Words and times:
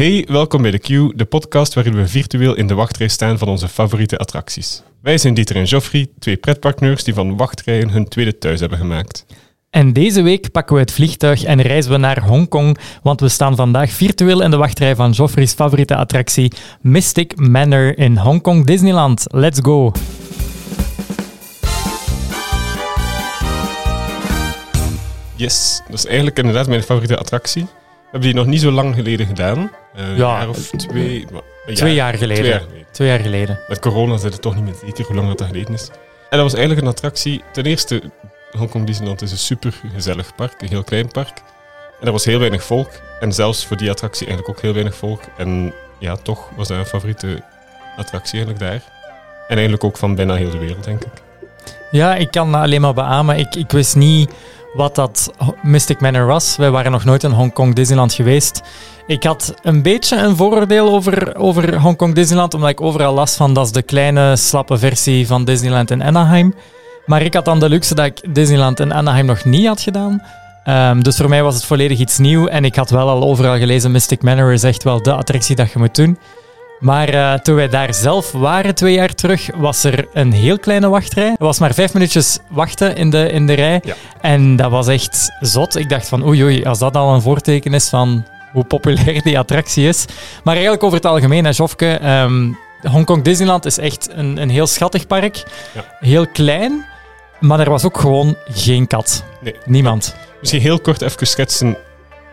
Hey, 0.00 0.26
welkom 0.28 0.62
bij 0.62 0.70
de 0.70 0.78
Q, 0.78 1.18
de 1.18 1.24
podcast 1.24 1.74
waarin 1.74 1.94
we 1.94 2.08
virtueel 2.08 2.56
in 2.56 2.66
de 2.66 2.74
wachtrij 2.74 3.08
staan 3.08 3.38
van 3.38 3.48
onze 3.48 3.68
favoriete 3.68 4.18
attracties. 4.18 4.82
Wij 5.02 5.18
zijn 5.18 5.34
Dieter 5.34 5.56
en 5.56 5.64
Joffrey, 5.64 6.08
twee 6.18 6.36
pretpartners 6.36 7.04
die 7.04 7.14
van 7.14 7.36
wachtrijen 7.36 7.90
hun 7.90 8.08
tweede 8.08 8.38
thuis 8.38 8.60
hebben 8.60 8.78
gemaakt. 8.78 9.26
En 9.70 9.92
deze 9.92 10.22
week 10.22 10.50
pakken 10.50 10.74
we 10.74 10.80
het 10.80 10.92
vliegtuig 10.92 11.42
en 11.42 11.60
reizen 11.60 11.90
we 11.92 11.96
naar 11.96 12.22
Hongkong, 12.22 12.78
want 13.02 13.20
we 13.20 13.28
staan 13.28 13.56
vandaag 13.56 13.90
virtueel 13.90 14.42
in 14.42 14.50
de 14.50 14.56
wachtrij 14.56 14.94
van 14.94 15.10
Joffrey's 15.10 15.52
favoriete 15.52 15.96
attractie, 15.96 16.52
Mystic 16.80 17.36
Manor 17.36 17.98
in 17.98 18.16
Hongkong 18.16 18.66
Disneyland. 18.66 19.24
Let's 19.30 19.58
go! 19.62 19.92
Yes, 25.36 25.82
dat 25.88 25.98
is 25.98 26.06
eigenlijk 26.06 26.38
inderdaad 26.38 26.68
mijn 26.68 26.82
favoriete 26.82 27.18
attractie. 27.18 27.66
Hebben 28.10 28.20
die 28.20 28.34
nog 28.34 28.46
niet 28.46 28.60
zo 28.60 28.70
lang 28.70 28.94
geleden 28.94 29.26
gedaan. 29.26 29.70
Eh, 29.94 30.04
een 30.08 30.10
Ja, 30.10 30.16
jaar 30.16 30.48
of 30.48 30.70
twee. 30.76 31.26
maar- 31.32 31.74
Twee 31.74 31.94
jaar 31.94 32.14
geleden. 32.14 32.36
Twee 32.44 32.50
jaar 32.50 32.60
geleden. 32.60 32.86
Twee 32.90 33.08
jaar 33.08 33.18
geleden. 33.20 33.58
Met 33.68 33.78
corona 33.78 34.16
zit 34.16 34.32
het 34.32 34.42
toch 34.42 34.54
niet 34.54 34.64
meer 34.64 34.74
zeker 34.84 35.04
hoe 35.04 35.14
lang 35.14 35.28
dat, 35.28 35.38
dat 35.38 35.46
geleden 35.46 35.74
is. 35.74 35.88
En 35.88 36.36
dat 36.36 36.40
was 36.40 36.52
eigenlijk 36.54 36.82
een 36.86 36.92
attractie. 36.92 37.42
Ten 37.52 37.64
eerste, 37.64 38.02
Hongkong 38.56 38.86
Disneyland 38.86 39.22
is 39.22 39.30
een 39.30 39.38
super 39.38 39.74
gezellig 39.94 40.34
park, 40.34 40.62
een 40.62 40.68
heel 40.68 40.84
klein 40.84 41.08
park. 41.08 41.42
En 42.00 42.06
er 42.06 42.12
was 42.12 42.24
heel 42.24 42.38
weinig 42.38 42.62
volk. 42.62 42.90
En 43.20 43.32
zelfs 43.32 43.66
voor 43.66 43.76
die 43.76 43.90
attractie 43.90 44.26
eigenlijk 44.26 44.56
ook 44.56 44.62
heel 44.62 44.72
weinig 44.72 44.94
volk. 44.94 45.20
En 45.36 45.72
ja, 45.98 46.16
toch 46.16 46.48
was 46.56 46.68
dat 46.68 46.78
een 46.78 46.86
favoriete 46.86 47.42
attractie 47.96 48.38
eigenlijk 48.44 48.58
daar. 48.70 48.82
En 49.48 49.54
eigenlijk 49.56 49.84
ook 49.84 49.96
van 49.96 50.14
bijna 50.14 50.34
heel 50.34 50.50
de 50.50 50.58
wereld, 50.58 50.84
denk 50.84 51.04
ik. 51.04 51.12
Ja, 51.90 52.14
ik 52.14 52.30
kan 52.30 52.52
dat 52.52 52.62
alleen 52.62 52.80
maar 52.80 52.94
beamen. 52.94 53.38
Ik, 53.38 53.54
ik 53.54 53.70
wist 53.70 53.96
niet 53.96 54.30
wat 54.72 54.94
dat 54.94 55.32
Mystic 55.62 56.00
Manor 56.00 56.26
was. 56.26 56.56
Wij 56.56 56.70
waren 56.70 56.92
nog 56.92 57.04
nooit 57.04 57.24
in 57.24 57.30
Hongkong 57.30 57.74
Disneyland 57.74 58.12
geweest. 58.12 58.62
Ik 59.06 59.22
had 59.22 59.54
een 59.62 59.82
beetje 59.82 60.16
een 60.16 60.36
vooroordeel 60.36 60.88
over, 60.88 61.36
over 61.36 61.80
Hongkong 61.80 62.14
Disneyland, 62.14 62.54
omdat 62.54 62.70
ik 62.70 62.80
overal 62.80 63.14
last 63.14 63.36
van 63.36 63.54
dat 63.54 63.64
is 63.64 63.72
de 63.72 63.82
kleine, 63.82 64.36
slappe 64.36 64.78
versie 64.78 65.26
van 65.26 65.44
Disneyland 65.44 65.90
in 65.90 66.02
Anaheim. 66.02 66.54
Maar 67.06 67.22
ik 67.22 67.34
had 67.34 67.44
dan 67.44 67.60
de 67.60 67.68
luxe 67.68 67.94
dat 67.94 68.04
ik 68.04 68.34
Disneyland 68.34 68.80
in 68.80 68.92
Anaheim 68.92 69.26
nog 69.26 69.44
niet 69.44 69.66
had 69.66 69.80
gedaan. 69.80 70.22
Ehm, 70.64 71.00
dus 71.00 71.16
voor 71.16 71.28
mij 71.28 71.42
was 71.42 71.54
het 71.54 71.64
volledig 71.64 71.98
iets 71.98 72.18
nieuw. 72.18 72.46
En 72.46 72.64
ik 72.64 72.76
had 72.76 72.90
wel 72.90 73.08
al 73.08 73.22
overal 73.22 73.58
gelezen, 73.58 73.90
Mystic 73.90 74.22
Manor 74.22 74.52
is 74.52 74.62
echt 74.62 74.82
wel 74.82 75.02
de 75.02 75.12
attractie 75.12 75.56
dat 75.56 75.72
je 75.72 75.78
moet 75.78 75.94
doen. 75.94 76.18
Maar 76.80 77.08
eh, 77.08 77.32
toen 77.32 77.54
wij 77.54 77.68
daar 77.68 77.94
zelf 77.94 78.32
waren, 78.32 78.74
twee 78.74 78.94
jaar 78.94 79.14
terug, 79.14 79.48
was 79.54 79.84
er 79.84 80.06
een 80.12 80.32
heel 80.32 80.58
kleine 80.58 80.88
wachtrij. 80.88 81.28
Er 81.28 81.44
was 81.44 81.58
maar 81.58 81.74
vijf 81.74 81.92
minuutjes 81.94 82.38
wachten 82.48 82.96
in 82.96 83.10
de, 83.10 83.28
in 83.28 83.46
de 83.46 83.52
rij. 83.52 83.80
Ja. 83.84 83.94
En 84.20 84.56
dat 84.56 84.70
was 84.70 84.88
echt 84.88 85.30
zot. 85.40 85.76
Ik 85.76 85.88
dacht 85.88 86.08
van 86.08 86.26
oei 86.26 86.44
oei, 86.44 86.64
als 86.64 86.78
dat 86.78 86.96
al 86.96 87.14
een 87.14 87.22
voorteken 87.22 87.74
is 87.74 87.88
van 87.88 88.24
hoe 88.52 88.64
populair 88.64 89.22
die 89.22 89.38
attractie 89.38 89.88
is. 89.88 90.04
Maar 90.44 90.54
eigenlijk 90.54 90.84
over 90.84 90.96
het 90.96 91.06
algemeen, 91.06 91.44
hè, 91.44 91.50
Jofke, 91.50 91.92
ehm, 91.92 92.52
Hongkong 92.82 93.22
Disneyland 93.22 93.66
is 93.66 93.78
echt 93.78 94.08
een, 94.12 94.36
een 94.36 94.50
heel 94.50 94.66
schattig 94.66 95.06
park. 95.06 95.42
Ja. 95.74 95.84
Heel 96.00 96.26
klein, 96.26 96.84
maar 97.40 97.60
er 97.60 97.70
was 97.70 97.84
ook 97.84 97.98
gewoon 97.98 98.36
geen 98.52 98.86
kat. 98.86 99.24
Nee. 99.40 99.56
Niemand. 99.64 100.16
Misschien 100.40 100.60
heel 100.60 100.80
kort 100.80 101.02
even 101.02 101.26
schetsen 101.26 101.76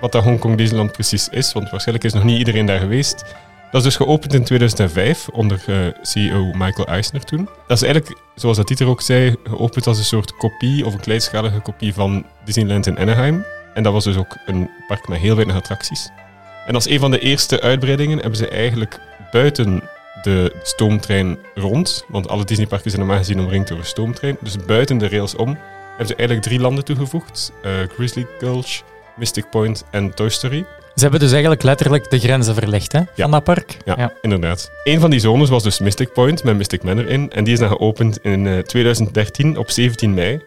wat 0.02 0.12
dat 0.12 0.24
Hongkong 0.24 0.58
Disneyland 0.58 0.92
precies 0.92 1.30
is, 1.30 1.54
want 1.54 1.70
waarschijnlijk 1.70 2.06
is 2.06 2.14
nog 2.14 2.24
niet 2.24 2.38
iedereen 2.38 2.66
daar 2.66 2.80
geweest. 2.80 3.24
Dat 3.72 3.82
is 3.82 3.84
dus 3.84 3.96
geopend 3.96 4.34
in 4.34 4.44
2005 4.44 5.28
onder 5.30 5.64
eh, 5.68 5.76
CEO 6.02 6.52
Michael 6.54 6.88
Eisner 6.88 7.24
toen. 7.24 7.50
Dat 7.68 7.78
is 7.78 7.84
eigenlijk, 7.84 8.20
zoals 8.36 8.58
dat 8.58 8.68
Dieter 8.68 8.88
ook 8.88 9.02
zei, 9.02 9.36
geopend 9.44 9.88
als 9.88 9.98
een 9.98 10.04
soort 10.04 10.36
kopie 10.36 10.86
of 10.86 10.94
een 10.94 11.00
kleinschalige 11.00 11.60
kopie 11.60 11.94
van 11.94 12.26
Disneyland 12.46 12.88
in 12.88 13.00
Anaheim. 13.00 13.46
En 13.74 13.84
dat 13.84 13.94
was 13.94 14.04
dus 14.04 14.18
ook 14.18 14.38
een 14.46 14.70
park 14.88 15.08
met 15.08 15.20
heel 15.20 15.36
weinig 15.36 15.56
attracties. 15.56 16.10
En 16.66 16.76
als 16.76 16.90
een 16.90 17.00
van 17.00 17.12
de 17.12 17.20
eerste 17.20 17.62
uitbreidingen 17.62 18.18
hebben 18.20 18.38
ze 18.38 18.48
eigenlijk 18.48 19.00
buiten 19.32 19.84
de 20.22 20.56
stoomtrein 20.64 21.38
rond, 21.56 22.06
want 22.08 22.28
alle 22.30 22.44
Disneyparken 22.44 22.90
zijn 22.92 23.02
normaal 23.02 23.20
gezien 23.24 23.40
omringd 23.40 23.68
door 23.68 23.78
een 23.78 23.86
stoomtrein, 23.86 24.38
dus 24.42 24.66
buiten 24.66 24.98
de 24.98 25.10
rails 25.10 25.36
om, 25.36 25.58
hebben 25.88 26.08
ze 26.08 26.16
eigenlijk 26.16 26.48
drie 26.48 26.60
landen 26.60 26.86
toegevoegd. 26.86 27.52
eh, 27.64 27.72
Grizzly 27.96 28.28
Gulch, 28.40 28.82
Mystic 29.18 29.50
Point 29.50 29.84
en 29.92 30.14
Toy 30.14 30.30
Story. 30.30 30.66
Ze 30.98 31.04
hebben 31.04 31.20
dus 31.20 31.32
eigenlijk 31.32 31.64
letterlijk 31.64 32.10
de 32.10 32.20
grenzen 32.20 32.54
verlegd 32.56 32.92
hè, 32.92 33.00
Ja. 33.00 33.06
van 33.16 33.32
dat 33.32 33.44
park. 33.44 33.78
Ja, 33.86 34.14
inderdaad. 34.22 34.72
Een 34.84 35.00
van 35.00 35.10
die 35.10 35.20
zones 35.20 35.50
was 35.50 35.64
dus 35.64 35.80
Mystic 35.80 36.14
Point 36.14 36.44
met 36.44 36.58
Mystic 36.58 36.84
Manor 36.84 37.08
in. 37.10 37.32
En 37.32 37.44
die 37.44 37.54
is 37.54 37.60
dan 37.60 37.70
geopend 37.70 38.20
in 38.24 38.48
eh, 38.48 38.58
2013 38.60 39.58
op 39.58 39.70
17 39.70 40.14
mei. 40.14 40.42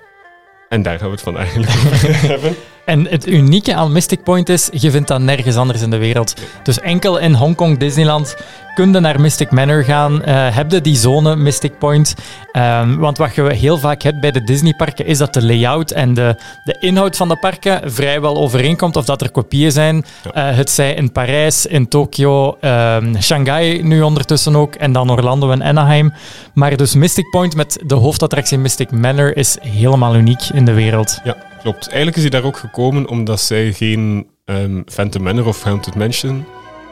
En 0.69 0.83
daar 0.83 0.99
gaan 0.99 1.06
we 1.06 1.12
het 1.12 1.22
van 1.22 1.38
eigenlijk 1.38 1.71
over 1.72 2.27
hebben. 2.28 2.55
En 2.85 3.07
het 3.09 3.29
unieke 3.29 3.75
aan 3.75 3.93
Mystic 3.93 4.23
Point 4.23 4.49
is, 4.49 4.69
je 4.73 4.91
vindt 4.91 5.09
dat 5.09 5.21
nergens 5.21 5.57
anders 5.57 5.83
in 5.83 5.91
de 5.91 5.97
wereld. 5.97 6.35
Dus 6.63 6.81
enkel 6.81 7.19
in 7.19 7.35
Hongkong 7.35 7.79
Disneyland 7.79 8.37
kun 8.75 8.93
je 8.93 9.01
naar 9.01 9.21
Mystic 9.21 9.51
Manor 9.51 9.85
gaan, 9.85 10.23
eh 10.23 10.57
heb 10.57 10.71
je 10.71 10.81
die 10.81 10.97
zone 10.97 11.37
Mystic 11.37 11.79
Point. 11.79 12.15
Ehm, 12.53 12.97
want 12.97 13.19
wat 13.19 13.35
je 13.35 13.53
heel 13.53 13.79
vaak 13.79 14.03
hebt 14.03 14.21
bij 14.21 14.31
de 14.31 14.45
Disneyparken, 14.45 15.07
is 15.07 15.19
dat 15.19 15.35
de 15.35 15.45
layout 15.45 15.91
en 15.91 16.15
de, 16.15 16.37
de 16.65 16.77
inhoud 16.81 17.17
van 17.17 17.29
de 17.29 17.37
parken 17.37 17.93
vrijwel 17.93 18.37
overeenkomt, 18.37 18.97
of 18.97 19.05
dat 19.05 19.23
er 19.23 19.31
kopieën 19.31 19.73
zijn. 19.73 20.05
Eh, 20.33 20.57
het 20.57 20.71
zij 20.71 20.95
in 20.95 21.12
Parijs, 21.12 21.67
in 21.67 21.89
Tokio, 21.89 22.57
ehm, 22.61 23.15
Shanghai 23.21 23.83
nu 23.83 24.03
ondertussen 24.03 24.57
ook, 24.57 24.75
en 24.75 24.93
dan 24.93 25.11
Orlando 25.11 25.51
en 25.51 25.62
Anaheim. 25.62 26.12
Maar 26.55 26.77
dus 26.77 26.95
Mystic 26.95 27.31
Point 27.31 27.55
met 27.55 27.79
de 27.87 27.95
hoofdattractie 27.95 28.59
Mystic 28.59 28.91
Manor 28.91 29.37
is 29.37 29.59
helemaal 29.61 30.17
uniek 30.17 30.43
in 30.53 30.65
de 30.65 30.73
wereld. 30.73 31.19
Ja, 31.25 31.37
klopt. 31.62 31.87
Eigenlijk 31.88 32.16
is 32.16 32.22
hij 32.22 32.31
daar 32.31 32.44
ook 32.44 32.56
gekomen 32.56 33.09
omdat 33.09 33.41
zij 33.41 33.72
geen 33.72 34.26
ehm, 34.44 34.82
Phantom 34.87 35.22
Manor 35.22 35.47
of 35.47 35.62
Haunted 35.62 35.94
Mansion 35.94 36.44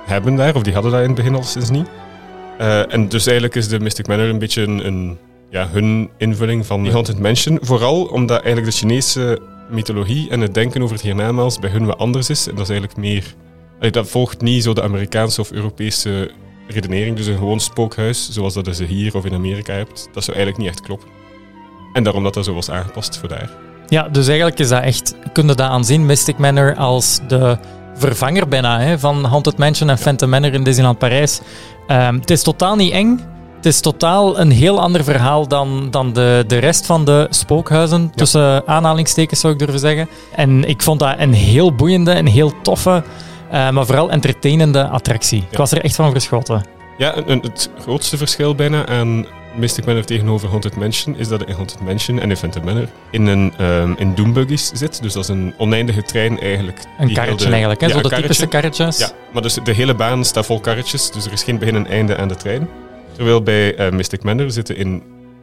hebben 0.07 0.37
daar. 0.37 0.55
Of 0.55 0.63
die 0.63 0.73
hadden 0.73 0.93
dat 0.93 1.01
in 1.01 1.07
het 1.07 1.17
begin 1.17 1.35
al 1.35 1.43
sinds 1.43 1.71
niet. 1.71 1.89
Eh, 2.59 2.93
en 2.93 3.09
dus 3.09 3.27
eigenlijk 3.27 3.57
is 3.57 3.69
de 3.69 3.81
Mystic 3.81 4.07
Manor 4.07 4.29
een 4.29 4.39
beetje 4.39 4.63
een, 4.63 4.87
een, 4.87 5.19
ja, 5.51 5.69
hun 5.69 6.11
invulling 6.17 6.67
van 6.67 6.83
die 6.83 6.93
Haunted 6.93 7.19
Mansion. 7.19 7.59
Vooral 7.63 8.05
omdat 8.05 8.43
eigenlijk 8.43 8.73
de 8.73 8.79
Chinese 8.79 9.39
mythologie 9.71 10.31
en 10.31 10.41
het 10.41 10.55
denken 10.55 10.83
over 10.83 10.95
het 10.95 11.05
hiernamaals 11.05 11.59
bij 11.59 11.71
hun 11.71 11.87
wat 11.87 11.99
anders 11.99 12.31
is. 12.31 12.49
En 12.49 12.55
dat 12.55 12.63
is 12.63 12.71
eigenlijk 12.71 12.99
meer... 12.99 13.35
dat 13.91 14.09
volgt 14.09 14.41
niet 14.41 14.63
zo 14.63 14.73
de 14.73 14.83
Amerikaanse 14.83 15.41
of 15.41 15.51
Europese 15.51 16.31
redenering. 16.69 17.17
Dus 17.17 17.27
een 17.27 17.39
gewoon 17.39 17.61
spookhuis, 17.61 18.31
zoals 18.31 18.55
dat 18.55 18.67
je 18.67 18.75
ze 18.75 18.85
hier 18.85 19.17
of 19.17 19.25
in 19.25 19.35
Amerika 19.35 19.73
hebt. 19.73 20.09
Dat 20.13 20.25
zou 20.25 20.37
eigenlijk 20.37 20.67
niet 20.67 20.69
echt 20.69 20.87
kloppen. 20.87 21.09
En 21.93 22.03
daarom 22.03 22.23
dat 22.23 22.35
dat 22.35 22.45
zo 22.45 22.55
was 22.55 22.71
aangepast 22.71 23.19
voor 23.19 23.29
daar. 23.29 23.68
Ja, 23.89 24.09
dus 24.09 24.27
eigenlijk 24.27 24.59
is 24.59 24.69
dat 24.69 24.83
echt, 24.83 25.15
kun 25.33 25.47
je 25.47 25.55
dat 25.55 25.69
aanzien, 25.69 26.07
Mystic 26.07 26.39
Manor, 26.39 26.77
als 26.77 27.21
de 27.29 27.59
vervanger 27.95 28.49
bijna 28.49 28.81
hè, 28.81 28.99
van 28.99 29.25
Haunted 29.25 29.59
Mansion 29.59 29.91
en 29.91 29.99
Phantom 29.99 30.29
Manor 30.29 30.53
in 30.53 30.63
Disneyland 30.63 30.99
Parijs. 30.99 31.41
Ehm, 31.87 32.15
het 32.15 32.31
is 32.31 32.43
totaal 32.43 32.77
niet 32.77 32.93
eng. 32.93 33.21
Het 33.57 33.67
is 33.67 33.81
totaal 33.81 34.41
een 34.41 34.51
heel 34.51 34.81
ander 34.81 35.05
verhaal 35.05 35.49
dan, 35.49 35.89
dan 35.91 36.13
de, 36.13 36.45
de 36.47 36.59
rest 36.59 36.87
van 36.87 37.05
de 37.05 37.27
spookhuizen, 37.31 38.13
tussen 38.15 38.67
aanhalingstekens 38.67 39.41
zou 39.41 39.53
ik 39.53 39.59
durven 39.59 39.79
zeggen. 39.79 40.09
En 40.35 40.65
ik 40.65 40.83
vond 40.83 41.01
dat 41.01 41.15
een 41.19 41.33
heel 41.33 41.75
boeiende, 41.75 42.15
een 42.15 42.27
heel 42.27 42.53
toffe, 42.63 43.03
eh, 43.51 43.71
maar 43.71 43.87
vooral 43.87 44.11
entertainende 44.11 44.89
attractie. 44.89 45.47
Ik 45.51 45.59
was 45.59 45.73
er 45.73 45.85
echt 45.85 45.95
van 45.95 46.11
verschoten. 46.11 46.63
Ja, 46.99 47.15
het 47.27 47.71
grootste 47.81 48.17
verschil 48.17 48.55
bijna 48.55 48.87
aan 48.87 49.27
Mystic 49.59 49.85
Manor 49.85 50.05
tegenover 50.05 50.49
Haunted 50.49 50.77
Mansion 50.77 51.17
is 51.17 51.29
dat 51.29 51.45
in 51.45 51.55
Haunted 51.55 51.81
Mansion 51.81 52.21
en 52.21 52.31
in 52.31 52.37
Phantom 52.37 52.65
Manor 52.65 52.89
in 53.11 53.27
een 53.27 53.53
ehm 53.57 53.93
in 53.97 54.15
Doombuggies 54.15 54.71
zit. 54.75 55.03
Dus 55.03 55.13
dat 55.13 55.23
is 55.23 55.29
een 55.29 55.55
oneindige 55.59 56.03
trein 56.03 56.41
eigenlijk. 56.41 56.79
Een 56.99 57.13
karretje 57.13 57.45
de- 57.45 57.51
eigenlijk, 57.51 57.81
hè? 57.81 57.87
Ja, 57.87 57.93
zo 57.93 58.01
de 58.01 58.09
typische 58.09 58.47
karretje. 58.47 58.83
karretjes. 58.85 58.99
Ja, 59.09 59.13
maar 59.33 59.43
dus 59.43 59.55
de 59.65 59.73
hele 59.73 59.95
baan 59.95 60.25
staat 60.25 60.47
vol 60.47 60.61
karretjes, 60.61 61.11
dus 61.11 61.27
er 61.27 61.33
is 61.33 61.43
geen 61.43 61.59
begin 61.59 61.75
en 61.75 61.87
einde 61.87 62.17
aan 62.17 62.29
de 62.29 62.35
trein. 62.37 62.69
Terwijl 63.13 63.43
bij 63.43 63.75
eh, 63.77 63.93
Mystic 63.93 64.23
Manor 64.23 64.51
zitten 64.51 64.77
in 64.77 65.03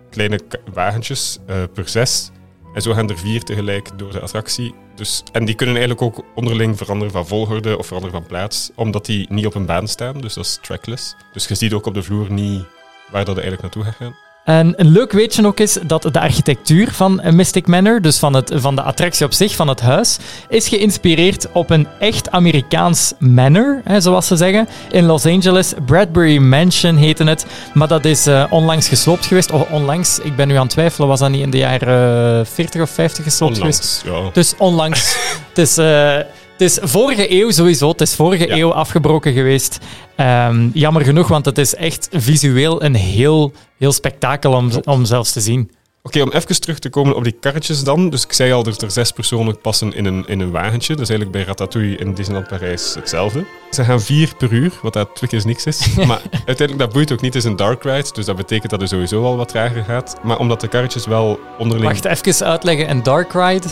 kleine 0.09 0.39
wagentjes 0.73 1.37
eh, 1.45 1.55
per 1.73 1.89
zes. 1.89 2.29
En 2.73 2.81
zo 2.81 2.93
gaan 2.93 3.09
er 3.09 3.17
vier 3.17 3.43
tegelijk 3.43 3.89
door 3.97 4.11
de 4.11 4.19
attractie. 4.19 4.73
Dus, 4.95 5.23
en 5.31 5.45
die 5.45 5.55
kunnen 5.55 5.75
eigenlijk 5.75 6.05
ook 6.05 6.25
onderling 6.35 6.77
veranderen 6.77 7.13
van 7.13 7.27
volgorde 7.27 7.77
of 7.77 7.85
veranderen 7.85 8.15
van 8.15 8.25
plaats, 8.27 8.71
omdat 8.75 9.05
die 9.05 9.25
niet 9.29 9.45
op 9.45 9.55
een 9.55 9.65
baan 9.65 9.87
staan, 9.87 10.21
dus 10.21 10.33
dat 10.33 10.45
is 10.45 10.59
trackless. 10.61 11.15
Dus 11.33 11.47
je 11.47 11.55
ziet 11.55 11.73
ook 11.73 11.85
op 11.85 11.93
de 11.93 12.03
vloer 12.03 12.31
niet 12.31 12.63
waar 13.11 13.25
dat 13.25 13.37
eigenlijk 13.37 13.61
naartoe 13.61 13.83
gaat 13.83 13.95
gaan. 13.95 14.15
En 14.45 14.73
een 14.75 14.87
leuk 14.87 15.11
weetje 15.11 15.45
ook 15.45 15.59
is 15.59 15.77
dat 15.87 16.01
de 16.01 16.19
architectuur 16.19 16.91
van 16.91 17.21
Mystic 17.31 17.67
Manor, 17.67 18.01
dus 18.01 18.19
van, 18.19 18.33
het, 18.33 18.51
van 18.55 18.75
de 18.75 18.81
attractie 18.81 19.25
op 19.25 19.33
zich, 19.33 19.55
van 19.55 19.67
het 19.67 19.81
huis, 19.81 20.17
is 20.49 20.67
geïnspireerd 20.67 21.51
op 21.51 21.69
een 21.69 21.87
echt 21.99 22.31
Amerikaans 22.31 23.13
manor, 23.19 23.81
hè, 23.83 24.01
zoals 24.01 24.27
ze 24.27 24.35
zeggen. 24.35 24.67
In 24.91 25.05
Los 25.05 25.25
Angeles, 25.25 25.73
Bradbury 25.85 26.37
Mansion 26.37 26.95
heette 26.95 27.23
het. 27.23 27.45
Maar 27.73 27.87
dat 27.87 28.05
is 28.05 28.27
eh, 28.27 28.45
onlangs 28.49 28.87
gesloopt 28.87 29.25
geweest. 29.25 29.51
Oh, 29.51 29.71
onlangs, 29.71 30.19
ik 30.19 30.35
ben 30.35 30.47
nu 30.47 30.55
aan 30.55 30.61
het 30.61 30.69
twijfelen, 30.69 31.07
was 31.07 31.19
dat 31.19 31.29
niet 31.29 31.41
in 31.41 31.49
de 31.49 31.57
jaren 31.57 32.39
eh, 32.39 32.45
40 32.45 32.81
of 32.81 32.89
50 32.89 33.23
gesloopt 33.23 33.57
geweest? 33.57 34.03
Onlangs, 34.05 34.25
ja. 34.25 34.31
Dus 34.33 34.53
onlangs. 34.57 35.17
het, 35.49 35.57
is, 35.57 35.77
eh, 35.77 36.17
het 36.57 36.61
is 36.61 36.79
vorige 36.81 37.31
eeuw 37.41 37.51
sowieso. 37.51 37.89
Het 37.89 38.01
is 38.01 38.15
vorige 38.15 38.47
Ja. 38.47 38.57
eeuw 38.57 38.73
afgebroken 38.73 39.33
geweest. 39.33 39.79
Ehm, 40.15 40.69
jammer 40.73 41.01
genoeg, 41.03 41.27
want 41.27 41.45
het 41.45 41.57
is 41.57 41.75
echt 41.75 42.07
visueel 42.11 42.83
een 42.83 42.95
heel, 42.95 43.51
heel 43.77 43.91
spektakel 43.91 44.53
om, 44.53 44.71
om 44.83 45.05
zelfs 45.05 45.31
te 45.31 45.41
zien. 45.41 45.71
Oké, 46.03 46.21
om 46.21 46.31
even 46.31 46.61
terug 46.61 46.79
te 46.79 46.89
komen 46.89 47.15
op 47.15 47.23
die 47.23 47.37
karretjes 47.39 47.83
dan. 47.83 48.09
Dus 48.09 48.23
ik 48.23 48.33
zei 48.33 48.51
al 48.51 48.63
dat 48.63 48.81
er 48.81 48.91
zes 48.91 49.11
personen 49.11 49.61
passen 49.61 49.93
in 49.93 50.05
een, 50.05 50.23
in 50.27 50.39
een 50.39 50.51
wagentje. 50.51 50.93
Dat 50.93 51.01
is 51.01 51.09
eigenlijk 51.09 51.37
bij 51.37 51.47
Ratatouille 51.47 51.97
in 51.97 52.13
Disneyland 52.13 52.47
Parijs 52.47 52.95
hetzelfde. 52.95 53.45
Ze 53.71 53.83
gaan 53.83 54.01
vier 54.01 54.31
per 54.37 54.51
uur, 54.51 54.71
wat 54.81 54.93
dat 54.93 55.21
is 55.29 55.45
niks 55.45 55.65
is. 55.65 55.93
maar 56.07 56.21
uiteindelijk, 56.31 56.79
dat 56.79 56.93
boeit 56.93 57.11
ook 57.11 57.21
niet. 57.21 57.33
Het 57.33 57.43
is 57.43 57.49
een 57.49 57.55
dark 57.55 57.83
ride, 57.83 58.09
dus 58.13 58.25
dat 58.25 58.35
betekent 58.35 58.69
dat 58.71 58.81
het 58.81 58.89
sowieso 58.89 59.23
al 59.23 59.37
wat 59.37 59.47
trager 59.47 59.83
gaat. 59.83 60.15
Maar 60.23 60.37
omdat 60.37 60.61
de 60.61 60.67
karretjes 60.67 61.05
wel 61.05 61.39
onderling... 61.57 62.01
Wacht, 62.01 62.05
even 62.27 62.45
uitleggen. 62.45 62.89
Een 62.89 63.03
dark 63.03 63.33
ride 63.33 63.67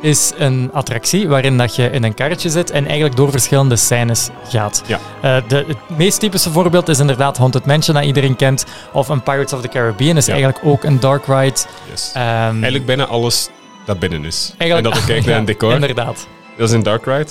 is 0.00 0.32
een 0.36 0.70
attractie 0.72 1.28
waarin 1.28 1.58
dat 1.58 1.76
je 1.76 1.90
in 1.90 2.04
een 2.04 2.14
karretje 2.14 2.50
zit 2.50 2.70
en 2.70 2.84
eigenlijk 2.84 3.16
door 3.16 3.30
verschillende 3.30 3.76
scènes 3.76 4.28
gaat. 4.48 4.82
Ja. 4.86 4.98
Uh, 5.24 5.48
de, 5.48 5.56
het 5.68 5.96
meest 5.98 6.20
typische 6.20 6.50
voorbeeld 6.50 6.88
is 6.88 6.98
inderdaad 6.98 7.36
Haunted 7.36 7.66
Mansion, 7.66 7.96
dat 7.96 8.04
iedereen 8.04 8.36
kent. 8.36 8.64
Of 8.92 9.08
een 9.08 9.22
Pirates 9.22 9.52
of 9.52 9.60
the 9.60 9.68
Caribbean 9.68 10.16
is 10.16 10.26
Ja. 10.26 10.32
eigenlijk 10.32 10.64
ook 10.64 10.84
een 10.84 11.00
dark 11.00 11.26
ride. 11.26 11.58
Yes. 11.90 12.10
Ehm, 12.14 12.24
Eigenlijk 12.50 12.86
bijna 12.86 13.06
alles 13.06 13.48
dat 13.84 13.98
binnen 13.98 14.24
is. 14.24 14.54
eigenlijk- 14.58 14.94
en 14.94 15.00
dat 15.00 15.06
je 15.06 15.12
kijkt 15.12 15.26
naar 15.26 15.38
een 15.38 15.44
decor. 15.44 15.72
Inderdaad. 15.72 16.26
Dat 16.56 16.68
is 16.68 16.74
een 16.74 16.82
dark 16.82 17.04
ride. 17.04 17.30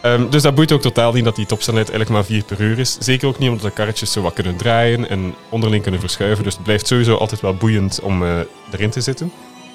Ehm, 0.00 0.28
dus 0.30 0.42
dat 0.42 0.54
boeit 0.54 0.72
ook 0.72 0.80
totaal 0.80 1.12
niet 1.12 1.24
dat 1.24 1.36
die 1.36 1.46
topsnelheid 1.46 1.90
eigenlijk 1.90 2.18
maar 2.20 2.36
4 2.36 2.44
per 2.44 2.60
uur 2.60 2.78
is. 2.78 2.96
Zeker 3.00 3.28
ook 3.28 3.38
niet 3.38 3.48
omdat 3.48 3.64
de 3.64 3.70
karretjes 3.70 4.12
zo 4.12 4.22
wat 4.22 4.32
kunnen 4.32 4.56
draaien 4.56 5.08
en 5.08 5.34
onderling 5.48 5.82
kunnen 5.82 6.00
verschuiven. 6.00 6.44
Dus 6.44 6.54
het 6.54 6.62
blijft 6.62 6.86
sowieso 6.86 7.14
altijd 7.16 7.40
wel 7.40 7.54
boeiend 7.54 8.00
om 8.02 8.22
eh, 8.24 8.30
erin 8.72 8.90
te 8.90 9.00
zitten. 9.00 9.32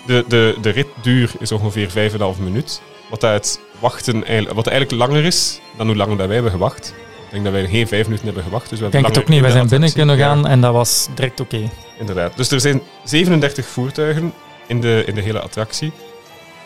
De, 0.07 0.25
de, 0.27 0.55
de 0.61 0.69
ritduur 0.69 1.31
is 1.39 1.51
ongeveer 1.51 2.11
5,5 2.11 2.41
minuut. 2.43 2.81
Wat, 3.09 3.21
het 3.21 3.59
wachten, 3.79 4.25
eigenlijk- 4.25 4.55
wat 4.55 4.67
eigenlijk 4.67 5.01
langer 5.01 5.25
is 5.25 5.59
dan 5.77 5.87
hoe 5.87 5.95
lang 5.95 6.09
dat 6.17 6.25
wij 6.25 6.33
hebben 6.33 6.51
gewacht. 6.51 6.93
Ik 7.25 7.31
denk 7.31 7.43
dat 7.43 7.53
wij 7.53 7.67
geen 7.67 7.87
5 7.87 8.03
minuten 8.05 8.25
hebben 8.25 8.43
gewacht. 8.43 8.69
Dus 8.69 8.79
we 8.79 8.85
Ik 8.85 8.91
hebben 8.91 9.01
denk 9.01 9.15
het 9.15 9.23
ook 9.23 9.29
niet. 9.29 9.41
Wij 9.41 9.51
zijn 9.51 9.67
binnen 9.67 9.93
kunnen 9.93 10.17
gaan 10.17 10.47
en 10.47 10.61
dat 10.61 10.73
was 10.73 11.07
direct 11.15 11.39
oké. 11.39 11.69
Inderdaad. 11.99 12.37
Dus 12.37 12.51
er 12.51 12.59
zijn 12.59 12.81
37 13.03 13.65
voertuigen 13.65 14.33
in 14.67 14.81
de, 14.81 15.03
in 15.05 15.15
de 15.15 15.21
hele 15.21 15.39
attractie. 15.39 15.91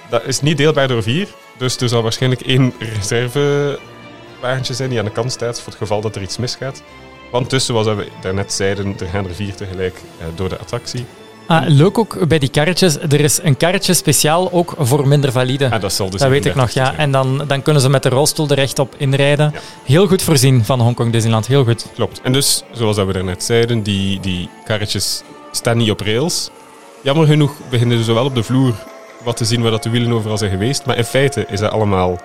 Dat 0.09 0.25
is 0.25 0.41
niet 0.41 0.57
deelbaar 0.57 0.87
door 0.87 1.03
vier. 1.03 1.27
Dus 1.57 1.77
er 1.77 1.89
zal 1.89 2.01
waarschijnlijk 2.01 2.41
één 2.41 2.73
reservewagentje 2.79 4.73
zijn 4.73 4.89
die 4.89 4.99
aan 4.99 5.05
de 5.05 5.11
kant 5.11 5.31
staat 5.31 5.57
voor 5.57 5.67
het 5.67 5.81
geval 5.81 6.01
dat 6.01 6.15
er 6.15 6.21
iets 6.21 6.37
misgaat. 6.37 6.83
Want 7.31 7.49
tussen, 7.49 7.73
zoals 7.83 7.97
we 7.97 8.07
daarnet 8.21 8.53
zeiden, 8.53 8.95
er 8.99 9.07
gaan 9.07 9.27
er 9.27 9.35
vier 9.35 9.55
tegelijk 9.55 9.95
eh, 10.19 10.25
door 10.35 10.49
de 10.49 10.57
attractie. 10.57 11.05
Ah, 11.47 11.63
leuk 11.67 11.97
ook 11.97 12.27
bij 12.27 12.39
die 12.39 12.49
karretjes. 12.49 12.97
Er 12.97 13.19
is 13.19 13.39
een 13.43 13.57
karretje 13.57 13.93
speciaal 13.93 14.51
ook 14.51 14.73
voor 14.77 15.07
minder 15.07 15.31
valide. 15.31 15.69
Ah, 15.71 15.81
dat 15.81 15.93
zal 15.93 16.09
dus 16.09 16.19
dat 16.19 16.29
weet 16.29 16.45
ik 16.45 16.55
nog, 16.55 16.71
37 16.71 16.97
ja. 16.97 17.03
En 17.03 17.11
dan, 17.11 17.47
dan 17.47 17.61
kunnen 17.61 17.81
ze 17.81 17.89
met 17.89 18.03
de 18.03 18.09
rolstoel 18.09 18.49
er 18.49 18.55
recht 18.55 18.79
op 18.79 18.95
inrijden. 18.97 19.51
Ja. 19.53 19.59
Heel 19.83 20.07
goed 20.07 20.21
voorzien 20.21 20.65
van 20.65 20.79
Hongkong 20.79 21.11
Disneyland, 21.11 21.47
heel 21.47 21.63
goed. 21.63 21.85
Klopt. 21.93 22.21
En 22.23 22.33
dus, 22.33 22.63
zoals 22.71 22.95
dat 22.95 23.07
we 23.07 23.13
daarnet 23.13 23.43
zeiden, 23.43 23.83
die, 23.83 24.19
die 24.19 24.49
karretjes 24.63 25.23
staan 25.51 25.77
niet 25.77 25.91
op 25.91 25.99
rails. 25.99 26.49
Jammer 27.01 27.27
genoeg 27.27 27.51
beginnen 27.69 27.97
ze 27.97 28.03
zowel 28.03 28.25
op 28.25 28.35
de 28.35 28.43
vloer 28.43 28.73
wat 29.23 29.37
te 29.37 29.45
zien 29.45 29.61
waar 29.61 29.71
dat 29.71 29.83
de 29.83 29.89
wielen 29.89 30.11
overal 30.11 30.37
zijn 30.37 30.51
geweest. 30.51 30.85
Maar 30.85 30.97
in 30.97 31.03
feite 31.03 31.45
is 31.49 31.59
dat 31.59 31.71
allemaal 31.71 32.19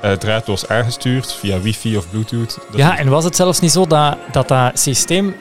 eh, 0.00 0.12
draadloos 0.12 0.68
aangestuurd 0.68 1.32
via 1.32 1.60
wifi 1.60 1.96
of 1.96 2.10
bluetooth. 2.10 2.58
Dat 2.70 2.76
Ja, 2.80 2.98
en 2.98 3.08
was 3.08 3.24
het 3.24 3.36
zelfs 3.36 3.60
niet 3.60 3.72
zo 3.72 3.86
dat 3.86 4.16
dat, 4.32 4.48
dat 4.48 4.78
systeem 4.78 5.34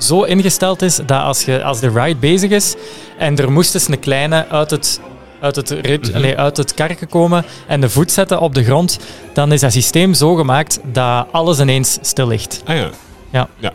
zo 0.00 0.22
ingesteld 0.22 0.82
is 0.82 0.96
dat 0.96 1.22
als, 1.22 1.44
je, 1.44 1.62
als 1.62 1.80
de 1.80 1.88
ride 1.88 2.16
bezig 2.18 2.50
is 2.50 2.74
en 3.18 3.36
er 3.38 3.52
moest 3.52 3.74
eens 3.74 3.88
een 3.88 3.98
kleine 3.98 4.46
uit 4.48 4.70
het, 4.70 5.00
uit 5.40 5.56
het, 5.56 5.70
Mhm. 6.12 6.34
uit 6.36 6.56
het 6.56 6.74
karken 6.74 7.08
komen 7.08 7.44
en 7.66 7.80
de 7.80 7.88
voet 7.90 8.12
zetten 8.12 8.40
op 8.40 8.54
de 8.54 8.64
grond, 8.64 8.98
dan 9.32 9.52
is 9.52 9.60
dat 9.60 9.72
systeem 9.72 10.14
zo 10.14 10.34
gemaakt 10.34 10.80
dat 10.84 11.26
alles 11.30 11.58
ineens 11.60 11.98
stil 12.00 12.26
ligt. 12.26 12.62
Ah 12.64 12.76
ja. 12.76 12.90
Ja. 13.30 13.48
Ja. 13.58 13.72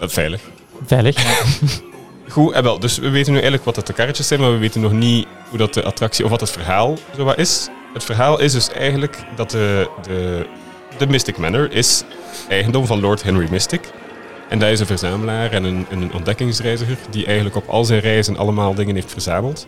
Eh, 0.00 0.08
veilig. 0.08 0.40
Veilig. 0.86 1.16
Goed, 2.28 2.52
en 2.52 2.62
wel, 2.62 2.78
dus 2.78 2.98
we 2.98 3.08
weten 3.08 3.28
nu 3.28 3.34
eigenlijk 3.34 3.64
wat 3.64 3.74
dat 3.74 3.86
de 3.86 3.92
karretjes 3.92 4.26
zijn, 4.28 4.40
maar 4.40 4.52
we 4.52 4.58
weten 4.58 4.80
nog 4.80 4.92
niet 4.92 5.26
hoe 5.48 5.58
dat 5.58 5.74
de 5.74 5.82
attractie 5.84 6.24
of 6.24 6.30
wat 6.30 6.40
het 6.40 6.50
verhaal 6.50 6.98
zo 7.16 7.24
wat 7.24 7.38
is. 7.38 7.68
Het 7.94 8.04
verhaal 8.04 8.40
is 8.40 8.52
dus 8.52 8.68
eigenlijk 8.72 9.16
dat 9.36 9.50
de, 9.50 9.88
de, 10.06 10.46
de 10.98 11.06
Mystic 11.06 11.38
Manor 11.38 11.72
is 11.72 12.02
eigendom 12.48 12.86
van 12.86 13.00
Lord 13.00 13.22
Henry 13.22 13.46
Mystic. 13.50 13.80
En 14.50 14.58
dat 14.58 14.70
is 14.70 14.80
een 14.80 14.86
verzamelaar 14.86 15.52
en 15.52 15.64
een, 15.64 15.86
een 15.90 16.12
ontdekkingsreiziger 16.12 16.96
die 17.10 17.26
eigenlijk 17.26 17.56
op 17.56 17.68
al 17.68 17.84
zijn 17.84 18.00
reizen 18.00 18.36
allemaal 18.36 18.74
dingen 18.74 18.94
heeft 18.94 19.12
verzameld. 19.12 19.66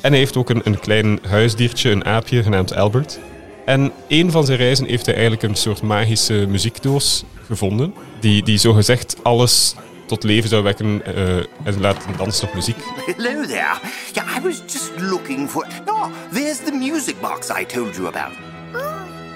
En 0.00 0.10
hij 0.10 0.18
heeft 0.18 0.36
ook 0.36 0.50
een, 0.50 0.60
een 0.64 0.80
klein 0.80 1.18
huisdiertje, 1.28 1.90
een 1.90 2.04
aapje, 2.04 2.42
genaamd 2.42 2.74
Albert. 2.74 3.18
En 3.64 3.92
een 4.08 4.30
van 4.30 4.44
zijn 4.44 4.58
reizen 4.58 4.86
heeft 4.86 5.06
hij 5.06 5.14
eigenlijk 5.14 5.42
een 5.42 5.54
soort 5.54 5.82
magische 5.82 6.46
muziekdoos 6.48 7.24
gevonden, 7.46 7.94
die, 8.20 8.42
die 8.42 8.58
zogezegd 8.58 9.16
alles 9.22 9.74
tot 10.06 10.22
leven 10.22 10.48
zou 10.48 10.62
wekken 10.62 11.04
eh, 11.04 11.36
en 11.36 11.80
laten 11.80 12.16
dansen 12.16 12.48
op 12.48 12.54
muziek. 12.54 12.76
Hello 13.06 13.46
there. 13.46 13.78
Yeah, 14.12 14.36
I 14.36 14.40
was 14.42 14.62
just 14.66 14.90
looking 15.00 15.50
for. 15.50 15.66
Oh, 15.86 16.06
there's 16.32 16.58
the 16.58 16.72
music 16.72 17.20
box 17.20 17.50
I 17.50 17.64
told 17.64 17.96
you 17.96 18.06
about. 18.06 18.55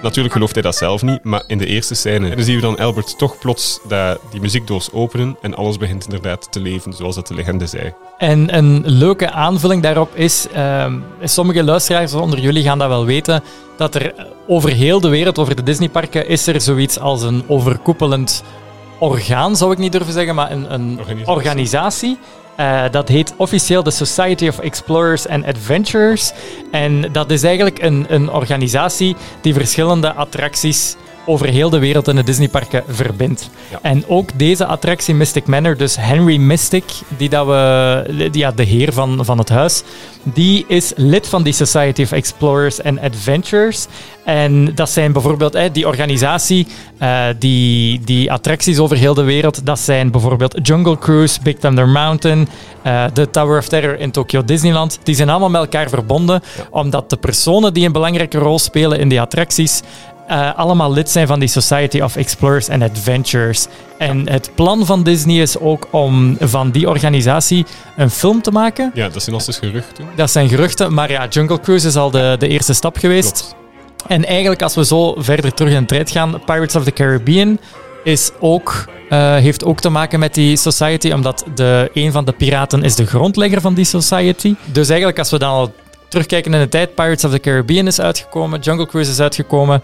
Natuurlijk 0.01 0.33
gelooft 0.33 0.53
hij 0.53 0.61
dat 0.61 0.75
zelf 0.75 1.01
niet, 1.01 1.23
maar 1.23 1.43
in 1.47 1.57
de 1.57 1.65
eerste 1.65 1.95
scène 1.95 2.35
dan 2.35 2.43
zien 2.43 2.55
we 2.55 2.61
dan 2.61 2.77
Albert 2.77 3.17
toch 3.17 3.39
plots 3.39 3.79
dat, 3.87 4.19
die 4.31 4.41
muziekdoos 4.41 4.91
openen 4.91 5.37
en 5.41 5.55
alles 5.55 5.77
begint 5.77 6.03
inderdaad 6.03 6.51
te 6.51 6.59
leven, 6.59 6.93
zoals 6.93 7.15
dat 7.15 7.27
de 7.27 7.33
legende 7.33 7.65
zei. 7.65 7.93
En 8.17 8.57
een 8.57 8.83
leuke 8.85 9.31
aanvulling 9.31 9.83
daarop 9.83 10.15
is, 10.15 10.47
ehm, 10.53 10.99
sommige 11.23 11.63
luisteraars 11.63 12.13
onder 12.13 12.39
jullie 12.39 12.63
gaan 12.63 12.77
dat 12.77 12.87
wel 12.87 13.05
weten, 13.05 13.43
dat 13.77 13.95
er 13.95 14.13
over 14.47 14.69
heel 14.69 14.99
de 14.99 15.09
wereld, 15.09 15.39
over 15.39 15.55
de 15.55 15.63
Disneyparken, 15.63 16.27
is 16.27 16.47
er 16.47 16.61
zoiets 16.61 16.99
als 16.99 17.21
een 17.21 17.43
overkoepelend 17.47 18.43
orgaan, 18.99 19.55
zou 19.55 19.71
ik 19.71 19.77
niet 19.77 19.91
durven 19.91 20.13
zeggen, 20.13 20.35
maar 20.35 20.51
een, 20.51 20.73
een 20.73 20.97
Organisatie. 20.99 21.33
organisatie. 21.33 22.17
Eh, 22.55 22.83
dat 22.91 23.07
heet 23.07 23.33
officieel 23.37 23.83
de 23.83 23.91
Society 23.91 24.47
of 24.47 24.59
Explorers 24.59 25.27
and 25.27 25.45
Adventurers. 25.45 26.31
En 26.71 27.11
dat 27.11 27.31
is 27.31 27.43
eigenlijk 27.43 27.81
een, 27.81 28.05
een 28.09 28.31
organisatie 28.31 29.15
die 29.41 29.53
verschillende 29.53 30.13
attracties 30.13 30.95
over 31.25 31.47
heel 31.47 31.69
de 31.69 31.79
wereld 31.79 32.07
in 32.07 32.15
de 32.15 32.23
Disneyparken 32.23 32.83
verbindt. 32.87 33.49
Ja. 33.71 33.79
En 33.81 34.03
ook 34.07 34.29
deze 34.35 34.65
attractie 34.65 35.15
Mystic 35.15 35.45
Manor, 35.45 35.77
dus 35.77 35.95
Henry 35.99 36.37
Mystic, 36.37 36.83
die 37.17 37.29
dat 37.29 37.45
we, 37.45 38.29
ja, 38.31 38.51
de 38.51 38.63
heer 38.63 38.93
van, 38.93 39.25
van 39.25 39.37
het 39.37 39.49
huis, 39.49 39.83
die 40.23 40.65
is 40.67 40.93
lid 40.95 41.27
van 41.27 41.43
die 41.43 41.53
Society 41.53 42.01
of 42.01 42.11
Explorers 42.11 42.83
and 42.83 42.99
Adventurers. 42.99 43.87
En 44.23 44.75
dat 44.75 44.89
zijn 44.89 45.11
bijvoorbeeld 45.11 45.55
eh, 45.55 45.69
die 45.71 45.87
organisatie, 45.87 46.67
eh, 46.97 47.25
die, 47.39 47.99
die 47.99 48.31
attracties 48.31 48.79
over 48.79 48.97
heel 48.97 49.13
de 49.13 49.23
wereld, 49.23 49.65
dat 49.65 49.79
zijn 49.79 50.11
bijvoorbeeld 50.11 50.67
Jungle 50.67 50.97
Cruise, 50.97 51.39
Big 51.43 51.55
Thunder 51.55 51.87
Mountain, 51.87 52.47
eh, 52.81 53.03
de 53.13 53.29
Tower 53.29 53.57
of 53.57 53.67
Terror 53.67 53.99
in 53.99 54.11
Tokyo 54.11 54.45
Disneyland. 54.45 54.99
Die 55.03 55.15
zijn 55.15 55.29
allemaal 55.29 55.49
met 55.49 55.61
elkaar 55.61 55.89
verbonden, 55.89 56.41
omdat 56.69 57.09
de 57.09 57.17
personen 57.17 57.73
die 57.73 57.85
een 57.85 57.91
belangrijke 57.91 58.37
rol 58.37 58.59
spelen 58.59 58.99
in 58.99 59.09
die 59.09 59.21
attracties 59.21 59.81
eh, 60.31 60.55
allemaal 60.55 60.93
lid 60.93 61.09
zijn 61.09 61.27
van 61.27 61.39
die 61.39 61.47
Society 61.47 61.99
of 61.99 62.15
Explorers 62.15 62.69
and 62.69 62.83
Adventurers. 62.83 63.67
En 63.97 64.29
het 64.29 64.51
plan 64.55 64.85
van 64.85 65.03
Disney 65.03 65.41
is 65.41 65.59
ook 65.59 65.87
om 65.89 66.37
van 66.39 66.71
die 66.71 66.89
organisatie 66.89 67.65
een 67.97 68.09
film 68.09 68.41
te 68.41 68.51
maken. 68.51 68.91
Ja, 68.93 69.09
dat 69.09 69.23
zijn 69.23 69.35
als 69.35 69.45
dus 69.45 69.57
geruchten. 69.57 70.05
Dat 70.15 70.31
zijn 70.31 70.49
geruchten, 70.49 70.93
maar 70.93 71.11
ja, 71.11 71.27
Jungle 71.27 71.59
Cruise 71.59 71.87
is 71.87 71.95
al 71.95 72.11
de, 72.11 72.35
de 72.39 72.47
eerste 72.47 72.73
stap 72.73 72.97
geweest. 72.97 73.31
Klopt. 73.31 73.55
En 74.07 74.25
eigenlijk, 74.25 74.61
als 74.61 74.75
we 74.75 74.85
zo 74.85 75.15
verder 75.17 75.53
terug 75.53 75.73
in 75.73 75.79
de 75.79 75.85
tijd 75.85 76.11
gaan, 76.11 76.41
Pirates 76.45 76.75
of 76.75 76.83
the 76.83 76.91
Caribbean 76.91 77.59
is 78.03 78.31
ook, 78.39 78.85
eh, 79.09 79.35
heeft 79.35 79.65
ook 79.65 79.79
te 79.79 79.89
maken 79.89 80.19
met 80.19 80.33
die 80.33 80.57
society, 80.57 81.11
omdat 81.11 81.45
de, 81.55 81.89
een 81.93 82.11
van 82.11 82.25
de 82.25 82.31
piraten 82.31 82.83
is 82.83 82.95
de 82.95 83.05
grondlegger 83.05 83.61
van 83.61 83.73
die 83.73 83.85
society. 83.85 84.55
Dus 84.65 84.87
eigenlijk, 84.87 85.19
als 85.19 85.31
we 85.31 85.39
dan 85.39 85.49
al 85.49 85.73
terugkijken 86.07 86.53
in 86.53 86.59
de 86.59 86.69
tijd, 86.69 86.95
Pirates 86.95 87.23
of 87.23 87.31
the 87.31 87.39
Caribbean 87.39 87.87
is 87.87 87.99
uitgekomen, 87.99 88.59
Jungle 88.59 88.87
Cruise 88.87 89.11
is 89.11 89.19
uitgekomen. 89.19 89.81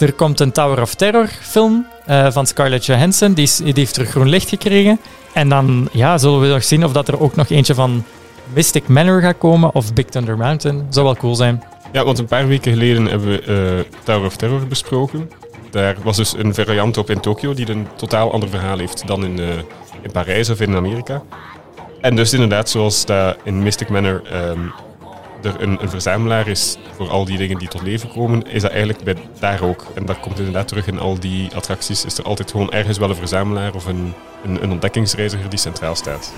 Er 0.00 0.12
komt 0.12 0.40
een 0.40 0.52
Tower 0.52 0.80
of 0.80 0.94
Terror 0.94 1.26
film 1.26 1.86
eh, 2.06 2.30
van 2.30 2.46
Scarlett 2.46 2.86
Johansson, 2.86 3.32
die, 3.32 3.50
die 3.62 3.72
heeft 3.74 3.96
er 3.96 4.06
groen 4.06 4.28
licht 4.28 4.48
gekregen. 4.48 5.00
En 5.32 5.48
dan 5.48 5.88
ja, 5.92 6.18
zullen 6.18 6.40
we 6.40 6.46
nog 6.46 6.64
zien 6.64 6.84
of 6.84 6.92
dat 6.92 7.08
er 7.08 7.20
ook 7.20 7.36
nog 7.36 7.48
eentje 7.48 7.74
van 7.74 8.04
Mystic 8.52 8.88
Manor 8.88 9.20
gaat 9.20 9.38
komen 9.38 9.74
of 9.74 9.94
Big 9.94 10.04
Thunder 10.04 10.36
Mountain. 10.36 10.86
Zou 10.90 11.06
wel 11.06 11.16
cool 11.16 11.34
zijn. 11.34 11.62
Ja, 11.92 12.04
want 12.04 12.18
een 12.18 12.26
paar 12.26 12.46
weken 12.46 12.72
geleden 12.72 13.06
hebben 13.06 13.28
we 13.28 13.42
eh, 13.42 13.92
Tower 14.04 14.26
of 14.26 14.36
Terror 14.36 14.66
besproken. 14.66 15.30
Daar 15.70 15.96
was 16.02 16.16
dus 16.16 16.34
een 16.36 16.54
variant 16.54 16.96
op 16.96 17.10
in 17.10 17.20
Tokio 17.20 17.54
die 17.54 17.70
een 17.70 17.86
totaal 17.96 18.32
ander 18.32 18.48
verhaal 18.48 18.78
heeft 18.78 19.06
dan 19.06 19.24
in, 19.24 19.38
eh, 19.38 19.46
in 20.02 20.10
Parijs 20.12 20.50
of 20.50 20.60
in 20.60 20.76
Amerika. 20.76 21.22
En 22.00 22.16
dus 22.16 22.32
inderdaad, 22.32 22.68
zoals 22.68 23.06
dat 23.06 23.36
in 23.42 23.62
Mystic 23.62 23.88
Manor 23.88 24.22
ehm, 24.30 24.60
er 25.42 25.60
een, 25.60 25.82
een 25.82 25.90
verzamelaar 25.90 26.48
is 26.48 26.76
voor 26.96 27.08
al 27.08 27.24
die 27.24 27.38
dingen 27.38 27.58
die 27.58 27.68
tot 27.68 27.82
leven 27.82 28.08
komen, 28.08 28.46
is 28.46 28.62
dat 28.62 28.70
eigenlijk 28.70 29.04
bij 29.04 29.16
daar 29.38 29.62
ook. 29.62 29.86
En 29.94 30.06
dat 30.06 30.20
komt 30.20 30.38
inderdaad 30.38 30.68
terug 30.68 30.86
in 30.86 30.98
al 30.98 31.20
die 31.20 31.54
attracties. 31.54 32.04
Is 32.04 32.18
er 32.18 32.24
altijd 32.24 32.50
gewoon 32.50 32.70
ergens 32.70 32.98
wel 32.98 33.10
een 33.10 33.16
verzamelaar 33.16 33.74
of 33.74 33.86
een, 33.86 34.12
een, 34.44 34.62
een 34.62 34.70
ontdekkingsreiziger 34.70 35.50
die 35.50 35.58
centraal 35.58 35.94
staat. 35.94 36.32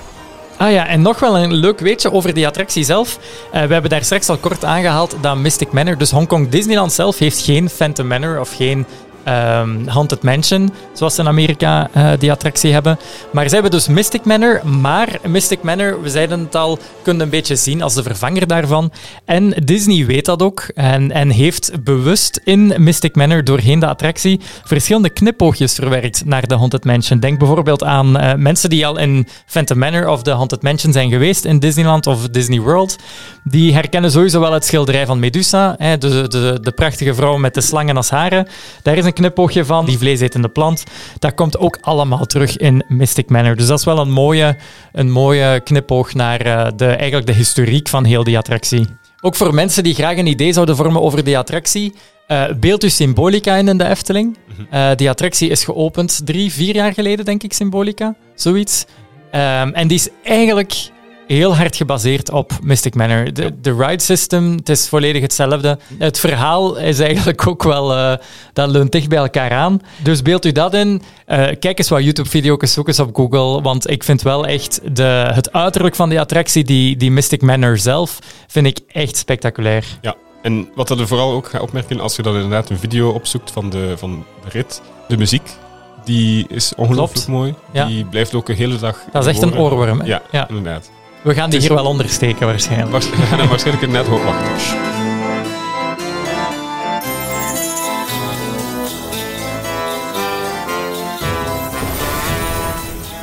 Ah 0.57 0.73
ja, 0.73 0.87
en 0.87 1.03
nog 1.03 1.21
wel 1.21 1.39
een 1.39 1.53
leuk 1.53 1.81
weetje 1.81 2.13
over 2.13 2.35
die 2.35 2.47
attractie 2.47 2.85
zelf. 2.85 3.19
Eh, 3.53 3.63
we 3.63 3.73
hebben 3.73 3.91
daar 3.91 4.05
straks 4.05 4.29
al 4.29 4.37
kort 4.37 4.65
aangehaald 4.65 5.17
dat 5.21 5.37
Mystic 5.37 5.73
Manor, 5.73 5.99
dus 5.99 6.11
Hongkong 6.11 6.49
Disneyland 6.49 6.93
zelf, 6.93 7.19
heeft 7.19 7.41
geen 7.41 7.69
Phantom 7.69 8.07
Manor 8.07 8.41
of 8.41 8.57
geen 8.57 8.87
ehm, 9.25 9.87
Haunted 9.87 10.23
Mansion, 10.23 10.73
zoals 10.93 11.15
ze 11.15 11.21
in 11.21 11.29
Amerika 11.29 11.89
eh, 11.93 12.11
die 12.19 12.31
attractie 12.31 12.73
hebben. 12.73 12.99
Maar 13.33 13.49
zij 13.49 13.53
hebben 13.61 13.71
dus 13.79 13.89
Mystic 13.89 14.25
Manor, 14.25 14.61
maar 14.67 15.09
Mystic 15.27 15.63
Manor, 15.63 16.03
we 16.03 16.11
zeiden 16.11 16.41
het 16.41 16.55
al, 16.55 16.79
kun 17.03 17.17
je 17.17 17.23
een 17.23 17.31
beetje 17.31 17.57
zien 17.57 17.83
als 17.83 17.95
de 17.95 18.03
vervanger 18.03 18.47
daarvan. 18.47 18.93
En 19.25 19.55
Disney 19.65 20.07
weet 20.07 20.25
dat 20.25 20.43
ook 20.43 20.61
en, 20.75 21.11
en 21.11 21.31
heeft 21.31 21.85
bewust 21.85 22.41
in 22.45 22.75
Mystic 22.77 23.17
Manor 23.17 23.45
doorheen 23.45 23.79
de 23.79 23.87
attractie 23.87 24.41
verschillende 24.65 25.11
knipoogjes 25.11 25.75
verwerkt 25.75 26.25
naar 26.25 26.47
de 26.47 26.55
Haunted 26.55 26.85
Mansion. 26.85 27.21
Denk 27.21 27.39
bijvoorbeeld 27.39 27.85
aan 27.85 28.19
eh, 28.19 28.35
mensen 28.35 28.71
die 28.71 28.87
al 28.87 28.99
in 28.99 29.27
Phantom 29.47 29.79
Manor 29.79 30.09
of 30.09 30.23
de 30.23 30.31
Haunted 30.31 30.63
Mansion 30.63 30.93
zijn 30.93 31.11
geweest 31.11 31.45
in 31.45 31.59
Disneyland 31.59 32.07
of 32.07 32.29
Disney 32.29 32.61
World. 32.61 32.97
Die 33.45 33.75
herkennen 33.75 34.11
sowieso 34.11 34.41
wel 34.41 34.53
het 34.53 34.65
schilderij 34.65 35.07
van 35.07 35.19
Medusa, 35.19 35.75
hè, 35.79 35.99
de, 35.99 36.29
de, 36.29 36.59
de 36.63 36.73
prachtige 36.73 37.15
vrouw 37.15 37.37
met 37.37 37.55
de 37.55 37.61
slangen 37.61 37.97
als 37.97 38.11
haren. 38.11 38.49
Daar 38.83 38.97
is 38.97 39.05
een 39.05 39.12
knipoogje 39.13 39.65
van, 39.65 39.85
die 39.85 39.99
vleesetende 39.99 40.49
plant. 40.49 40.85
Dat 41.19 41.35
komt 41.35 41.59
ook 41.59 41.79
allemaal 41.81 42.27
terug 42.27 42.57
in 42.57 42.85
Mystic 42.89 43.31
Manor. 43.31 43.57
Dus 43.57 43.67
dat 43.67 43.79
is 43.79 43.85
wel 43.85 43.99
een 43.99 44.11
mooie, 44.11 44.57
een 44.93 45.11
mooie 45.11 45.61
knipoog 45.61 46.15
naar 46.15 46.41
eh, 46.41 46.67
de, 46.77 46.87
eigenlijk 46.87 47.27
de 47.27 47.33
historiek 47.33 47.89
van 47.89 48.05
heel 48.05 48.25
die 48.25 48.39
attractie. 48.39 48.87
Ook 49.21 49.37
voor 49.37 49.55
mensen 49.55 49.83
die 49.83 49.95
graag 49.95 50.17
een 50.17 50.27
idee 50.27 50.53
zouden 50.53 50.77
vormen 50.77 51.03
over 51.03 51.25
die 51.25 51.39
attractie, 51.39 51.95
uh, 52.29 52.45
beeld 52.61 52.85
u 52.85 52.89
Symbolica 52.89 53.57
in 53.57 53.69
in 53.69 53.79
de 53.79 53.89
Efteling. 53.89 54.37
Uh, 54.73 54.91
die 54.97 55.11
attractie 55.11 55.49
is 55.49 55.65
geopend 55.65 56.21
drie, 56.25 56.53
vier 56.53 56.75
jaar 56.75 56.93
geleden, 56.93 57.25
denk 57.25 57.43
ik, 57.43 57.53
Symbolica. 57.53 58.15
Zoiets. 58.35 58.85
Um, 59.35 59.75
en 59.75 59.89
die 59.89 59.97
is 59.97 60.09
eigenlijk 60.25 60.91
heel 61.27 61.57
hard 61.57 61.77
gebaseerd 61.77 62.31
op 62.31 62.53
Mystic 62.63 62.95
Manor. 62.95 63.33
De, 63.33 63.61
de 63.61 63.75
ride 63.75 64.03
system, 64.03 64.57
het 64.57 64.69
is 64.69 64.89
volledig 64.89 65.23
hetzelfde. 65.23 65.79
Het 65.99 66.19
verhaal 66.19 66.77
is 66.77 67.01
eigenlijk 67.01 67.47
ook 67.49 67.63
wel, 67.63 67.97
uh, 67.97 68.15
dat 68.53 68.69
leunt 68.69 68.93
dicht 68.93 69.09
bij 69.09 69.19
elkaar 69.19 69.51
aan. 69.51 69.81
Dus 70.03 70.23
beeld 70.23 70.45
u 70.45 70.53
dat 70.53 70.75
in. 70.75 71.03
Uh, 71.27 71.37
kijk 71.59 71.79
eens 71.79 71.89
wat 71.89 72.05
YouTube-video's, 72.05 72.73
zoek 72.73 72.89
eens 72.89 72.99
op 72.99 73.17
Google, 73.17 73.63
want 73.63 73.91
ik 73.91 74.05
vind 74.05 74.23
wel 74.23 74.47
echt 74.47 74.81
de, 74.97 75.31
het 75.33 75.53
uiterlijk 75.53 75.95
van 75.95 76.09
die 76.09 76.21
attractie, 76.21 76.65
die, 76.65 76.97
die 76.97 77.11
Mystic 77.11 77.43
Manor 77.43 77.79
zelf, 77.79 78.19
vind 78.47 78.67
ik 78.67 78.79
echt 78.93 79.17
spectaculair. 79.17 79.85
Ja, 80.01 80.15
en 80.43 80.69
wat 80.75 80.89
dat 80.89 81.01
er 81.01 81.07
vooral 81.07 81.33
ook 81.33 81.49
gaat 81.49 81.61
opmerken, 81.61 82.01
als 82.01 82.17
je 82.17 82.23
dan 82.23 82.35
inderdaad 82.35 82.71
een 82.71 82.79
video 82.79 83.11
opzoekt 83.11 83.51
van 83.51 83.71
de, 83.71 83.95
van 83.97 84.25
de 84.45 84.49
rit, 84.51 84.83
de 85.09 85.17
muziek, 85.17 85.51
die 86.05 86.47
is 86.49 86.73
ongelooflijk 86.77 87.27
mooi. 87.27 87.55
Ja. 87.73 87.87
Die 87.87 88.05
blijft 88.05 88.35
ook 88.35 88.49
een 88.49 88.57
hele 88.57 88.79
dag. 88.79 89.05
Dat 89.13 89.27
is 89.27 89.33
echt 89.33 89.43
een 89.43 89.59
oorworm. 89.59 90.01
hè? 90.01 90.07
Ja, 90.07 90.23
ja. 90.31 90.49
inderdaad. 90.49 90.91
We 91.23 91.35
gaan 91.35 91.51
die 91.51 91.61
hier 91.61 91.75
wel 91.75 91.85
ondersteken 91.85 92.47
waarschijnlijk. 92.47 92.91
Waars- 92.91 93.11
We 93.21 93.23
gaan 93.23 93.39
hem 93.39 93.49
waarschijnlijk 93.49 93.93
net 93.93 94.07
horen. 94.07 94.25
Wacht. 94.25 94.75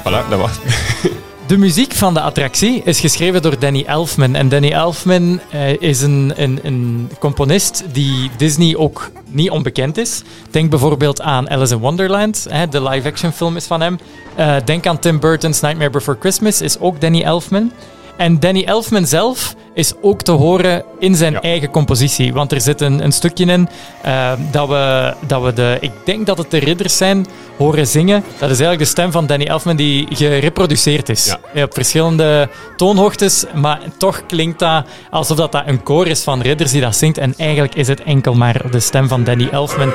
Voilà, 0.04 0.30
dat 0.30 0.40
was. 0.40 0.60
De 1.50 1.58
muziek 1.58 1.94
van 1.94 2.14
de 2.14 2.22
attractie 2.22 2.82
is 2.84 3.00
geschreven 3.00 3.42
door 3.42 3.60
Danny 3.60 3.84
Elfman. 3.88 4.36
En 4.36 4.50
Danny 4.50 4.72
Elfman 4.72 5.40
eh, 5.52 5.82
is 5.82 6.02
een, 6.02 6.34
een, 6.36 6.60
een 6.64 7.10
componist 7.20 7.84
die 7.92 8.30
Disney 8.38 8.76
ook 8.76 9.12
niet 9.26 9.50
onbekend 9.50 9.98
is. 9.98 10.22
Denk 10.52 10.70
bijvoorbeeld 10.70 11.22
aan 11.22 11.50
Alice 11.50 11.74
in 11.74 11.80
Wonderland, 11.80 12.48
hè, 12.50 12.68
de 12.68 12.84
live-action 12.84 13.32
film 13.32 13.56
is 13.56 13.66
van 13.66 13.82
hem. 13.82 14.00
Eh, 14.36 14.56
denk 14.66 14.86
aan 14.86 15.00
Tim 15.00 15.20
Burton's 15.20 15.62
Nightmare 15.62 15.90
Before 15.90 16.18
Christmas, 16.20 16.62
is 16.62 16.80
ook 16.80 17.02
Danny 17.02 17.22
Elfman. 17.22 17.72
En 18.20 18.40
Danny 18.40 18.64
Elfman 18.64 19.06
zelf 19.08 19.56
is 19.74 19.94
ook 20.02 20.22
te 20.22 20.32
horen 20.32 20.84
in 21.00 21.16
zijn 21.16 21.34
Ja. 21.34 21.42
eigen 21.42 21.70
compositie. 21.70 22.34
Want 22.34 22.52
er 22.52 22.62
zit 22.62 22.82
een, 22.82 23.04
een 23.04 23.12
stukje 23.12 23.46
in 23.46 23.70
eh, 24.02 24.32
dat, 24.52 24.68
we, 24.68 25.14
dat 25.28 25.42
we 25.44 25.54
de, 25.54 25.78
ik 25.80 25.92
denk 26.06 26.26
dat 26.26 26.38
het 26.38 26.52
de 26.52 26.58
ridders 26.58 26.98
zijn, 26.98 27.26
horen 27.58 27.88
zingen. 27.88 28.24
Dat 28.32 28.50
is 28.50 28.60
eigenlijk 28.60 28.80
de 28.80 28.86
stem 28.86 29.12
van 29.12 29.26
Danny 29.26 29.46
Elfman 29.46 29.76
die 29.76 30.08
gereproduceerd 30.12 31.10
is. 31.10 31.36
Ja. 31.54 31.64
Op 31.64 31.74
verschillende 31.74 32.50
toonhoogtes, 32.76 33.46
maar 33.56 33.80
toch 33.98 34.26
klinkt 34.26 34.60
dat 34.60 34.86
alsof 35.12 35.38
dat, 35.38 35.52
dat 35.52 35.64
een 35.66 35.84
koor 35.84 36.08
is 36.08 36.24
van 36.24 36.42
ridders 36.42 36.72
die 36.72 36.82
dat 36.82 36.96
zingt. 36.96 37.18
En 37.18 37.34
eigenlijk 37.38 37.76
is 37.76 37.88
het 37.88 38.04
enkel 38.04 38.34
maar 38.34 38.72
de 38.72 38.80
stem 38.80 39.08
van 39.08 39.24
Danny 39.24 39.48
Elfman. 39.52 39.92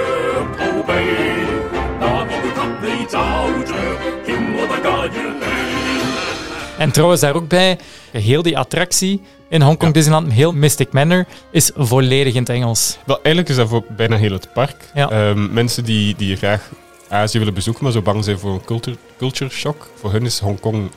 En 6.84 6.92
trouwens 6.92 7.20
daar 7.20 7.34
ook 7.34 7.48
bij, 7.48 7.78
heel 8.12 8.42
die 8.42 8.58
attractie 8.58 9.20
in 9.48 9.62
Hongkong 9.62 9.94
Disneyland, 9.94 10.32
heel 10.32 10.52
Mystic 10.52 10.92
Manor, 10.92 11.26
is 11.50 11.70
volledig 11.74 12.34
in 12.34 12.40
het 12.40 12.48
Engels. 12.48 12.98
Wel, 13.06 13.16
eigenlijk 13.16 13.48
is 13.48 13.56
dat 13.56 13.68
voor 13.68 13.84
bijna 13.96 14.16
heel 14.16 14.32
het 14.32 14.52
park. 14.52 14.76
Ja. 14.94 15.10
Ehm, 15.10 15.52
mensen 15.52 15.84
die, 15.84 16.14
die 16.16 16.36
graag 16.36 16.70
Azië 17.08 17.38
willen 17.38 17.54
bezoeken, 17.54 17.84
maar 17.84 17.92
zo 17.92 18.02
bang 18.02 18.24
zijn 18.24 18.38
voor 18.38 18.52
een 18.52 18.64
culture, 18.64 18.96
culture 19.18 19.50
shock, 19.50 19.90
voor 19.94 20.12
hun 20.12 20.24
is 20.24 20.38
Hongkong 20.38 20.90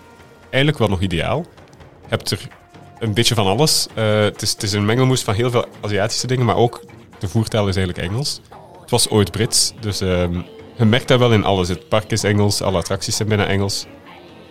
eigenlijk 0.49 0.77
wel 0.77 0.87
nog 0.87 1.01
ideaal. 1.01 1.45
Je 2.01 2.07
hebt 2.07 2.31
er 2.31 2.39
een 2.99 3.13
beetje 3.13 3.35
van 3.35 3.45
alles. 3.45 3.87
Eh, 3.93 4.19
het, 4.19 4.41
is, 4.41 4.51
het 4.51 4.63
is 4.63 4.73
een 4.73 4.85
mengelmoes 4.85 5.21
van 5.21 5.33
heel 5.33 5.51
veel 5.51 5.65
Aziatische 5.81 6.27
dingen, 6.27 6.45
maar 6.45 6.55
ook 6.55 6.83
de 7.19 7.27
voertaal 7.27 7.67
is 7.67 7.75
eigenlijk 7.75 8.07
Engels. 8.07 8.41
Het 8.81 8.89
was 8.89 9.09
ooit 9.09 9.31
Brits, 9.31 9.73
dus 9.79 10.01
ehm, 10.01 10.41
je 10.77 10.85
merkt 10.85 11.07
dat 11.07 11.19
wel 11.19 11.33
in 11.33 11.43
alles. 11.43 11.67
Het 11.67 11.89
park 11.89 12.11
is 12.11 12.23
Engels, 12.23 12.61
alle 12.61 12.77
attracties 12.77 13.15
zijn 13.15 13.27
bijna 13.27 13.45
Engels. 13.45 13.85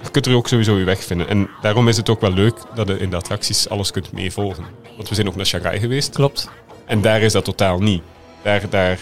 Je 0.07 0.13
kunt 0.13 0.27
er 0.27 0.35
ook 0.35 0.49
sowieso 0.49 0.79
je 0.79 0.85
weg 0.85 1.05
vinden. 1.05 1.29
En 1.29 1.49
daarom 1.61 1.89
is 1.89 1.97
het 1.97 2.09
ook 2.09 2.21
wel 2.21 2.33
leuk 2.33 2.55
dat 2.75 2.89
je 2.89 2.99
in 2.99 3.11
de 3.11 3.17
attracties 3.17 3.69
alles 3.69 3.91
kunt 3.91 4.13
meevolgen. 4.13 4.65
Want 4.97 5.09
we 5.09 5.15
zijn 5.15 5.29
ook 5.29 5.37
naar 5.37 5.47
Shanghai 5.47 5.79
geweest. 5.79 6.15
Klopt. 6.15 6.51
En 6.85 7.01
daar 7.01 7.21
is 7.23 7.33
dat 7.33 7.45
totaal 7.45 7.79
niet. 7.79 8.03
Daar, 8.43 8.69
daar 8.71 8.99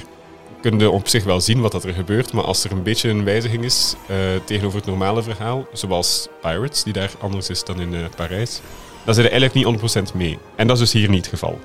kun 0.60 0.78
je 0.78 0.90
op 0.90 1.08
zich 1.08 1.24
wel 1.24 1.40
zien 1.40 1.60
wat 1.60 1.72
dat 1.72 1.84
er 1.84 1.94
gebeurt, 1.94 2.32
maar 2.32 2.44
als 2.44 2.64
er 2.64 2.72
een 2.72 2.82
beetje 2.82 3.08
een 3.08 3.24
wijziging 3.24 3.64
is 3.64 3.94
eh, 4.06 4.16
tegenover 4.44 4.78
het 4.78 4.86
normale 4.88 5.22
verhaal, 5.22 5.66
zoals 5.72 6.28
Pirates, 6.40 6.82
die 6.82 6.92
daar 6.92 7.10
anders 7.20 7.48
is 7.50 7.64
dan 7.64 7.80
in 7.80 7.94
eh, 7.94 8.00
Parijs, 8.16 8.60
dan 9.04 9.14
zit 9.14 9.24
je 9.24 9.30
eigenlijk 9.30 9.80
niet 9.82 10.10
100% 10.12 10.14
mee. 10.16 10.38
En 10.56 10.66
dat 10.66 10.76
is 10.80 10.82
dus 10.82 11.00
hier 11.00 11.08
niet 11.10 11.20
het 11.20 11.28
geval. 11.28 11.58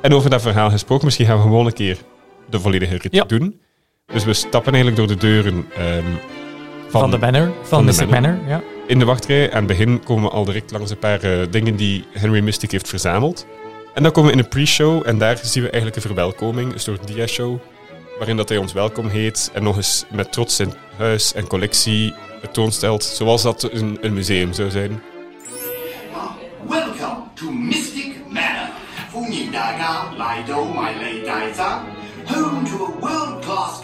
En 0.00 0.14
over 0.14 0.30
dat 0.30 0.42
verhaal 0.42 0.70
gesproken, 0.70 1.04
misschien 1.04 1.26
gaan 1.26 1.36
we 1.36 1.42
gewoon 1.42 1.66
een 1.66 1.72
keer 1.72 1.98
de 2.50 2.60
volledige 2.60 2.96
rit 2.96 3.12
Ja. 3.14 3.24
doen. 3.24 3.60
Dus 4.12 4.24
we 4.24 4.32
stappen 4.32 4.74
eigenlijk 4.74 4.96
door 4.96 5.16
de 5.16 5.26
deuren 5.26 5.66
ehm, 5.76 6.04
van, 7.00 7.10
de 7.10 7.18
banner, 7.18 7.52
van, 7.62 7.84
Mystic 7.84 8.10
Manor. 8.10 8.38
Ja. 8.46 8.62
In 8.86 8.98
de 8.98 9.04
wachtrij, 9.04 9.50
aan 9.50 9.56
het 9.56 9.66
begin 9.66 10.02
komen 10.04 10.24
we 10.24 10.30
al 10.30 10.44
direct 10.44 10.70
langs 10.70 10.90
een 10.90 10.98
paar 10.98 11.22
eh, 11.22 11.46
dingen 11.50 11.76
die 11.76 12.04
Henry 12.12 12.42
Mystic 12.42 12.70
heeft 12.70 12.88
verzameld. 12.88 13.46
En 13.94 14.02
dan 14.02 14.12
komen 14.12 14.30
we 14.30 14.36
in 14.36 14.42
een 14.42 14.48
pre-show 14.48 15.02
en 15.06 15.18
daar 15.18 15.38
zien 15.42 15.62
we 15.62 15.68
eigenlijk 15.68 15.96
een 15.96 16.02
verwelkoming, 16.02 16.72
een 16.72 16.80
soort 16.80 17.06
dia-show, 17.06 17.58
waarin 18.18 18.36
dat 18.36 18.48
hij 18.48 18.58
ons 18.58 18.72
welkom 18.72 19.08
heet 19.08 19.50
en 19.54 19.62
nog 19.62 19.76
eens 19.76 20.04
met 20.10 20.32
trots 20.32 20.56
zijn 20.56 20.74
huis 20.96 21.34
en 21.34 21.46
collectie 21.46 22.14
tentoonstelt, 22.40 23.04
zoals 23.04 23.42
dat 23.42 23.68
een, 23.72 23.98
een 24.00 24.14
museum 24.14 24.52
zou 24.52 24.70
zijn. 24.70 25.02
Welcome 26.68 27.22
to 27.34 27.50
Mystic 27.50 28.14
Manor. 28.28 28.70
Lido, 30.16 30.64
my 30.64 30.92
late 30.94 31.92
Home 32.26 32.64
to 32.66 32.86
a 32.86 32.91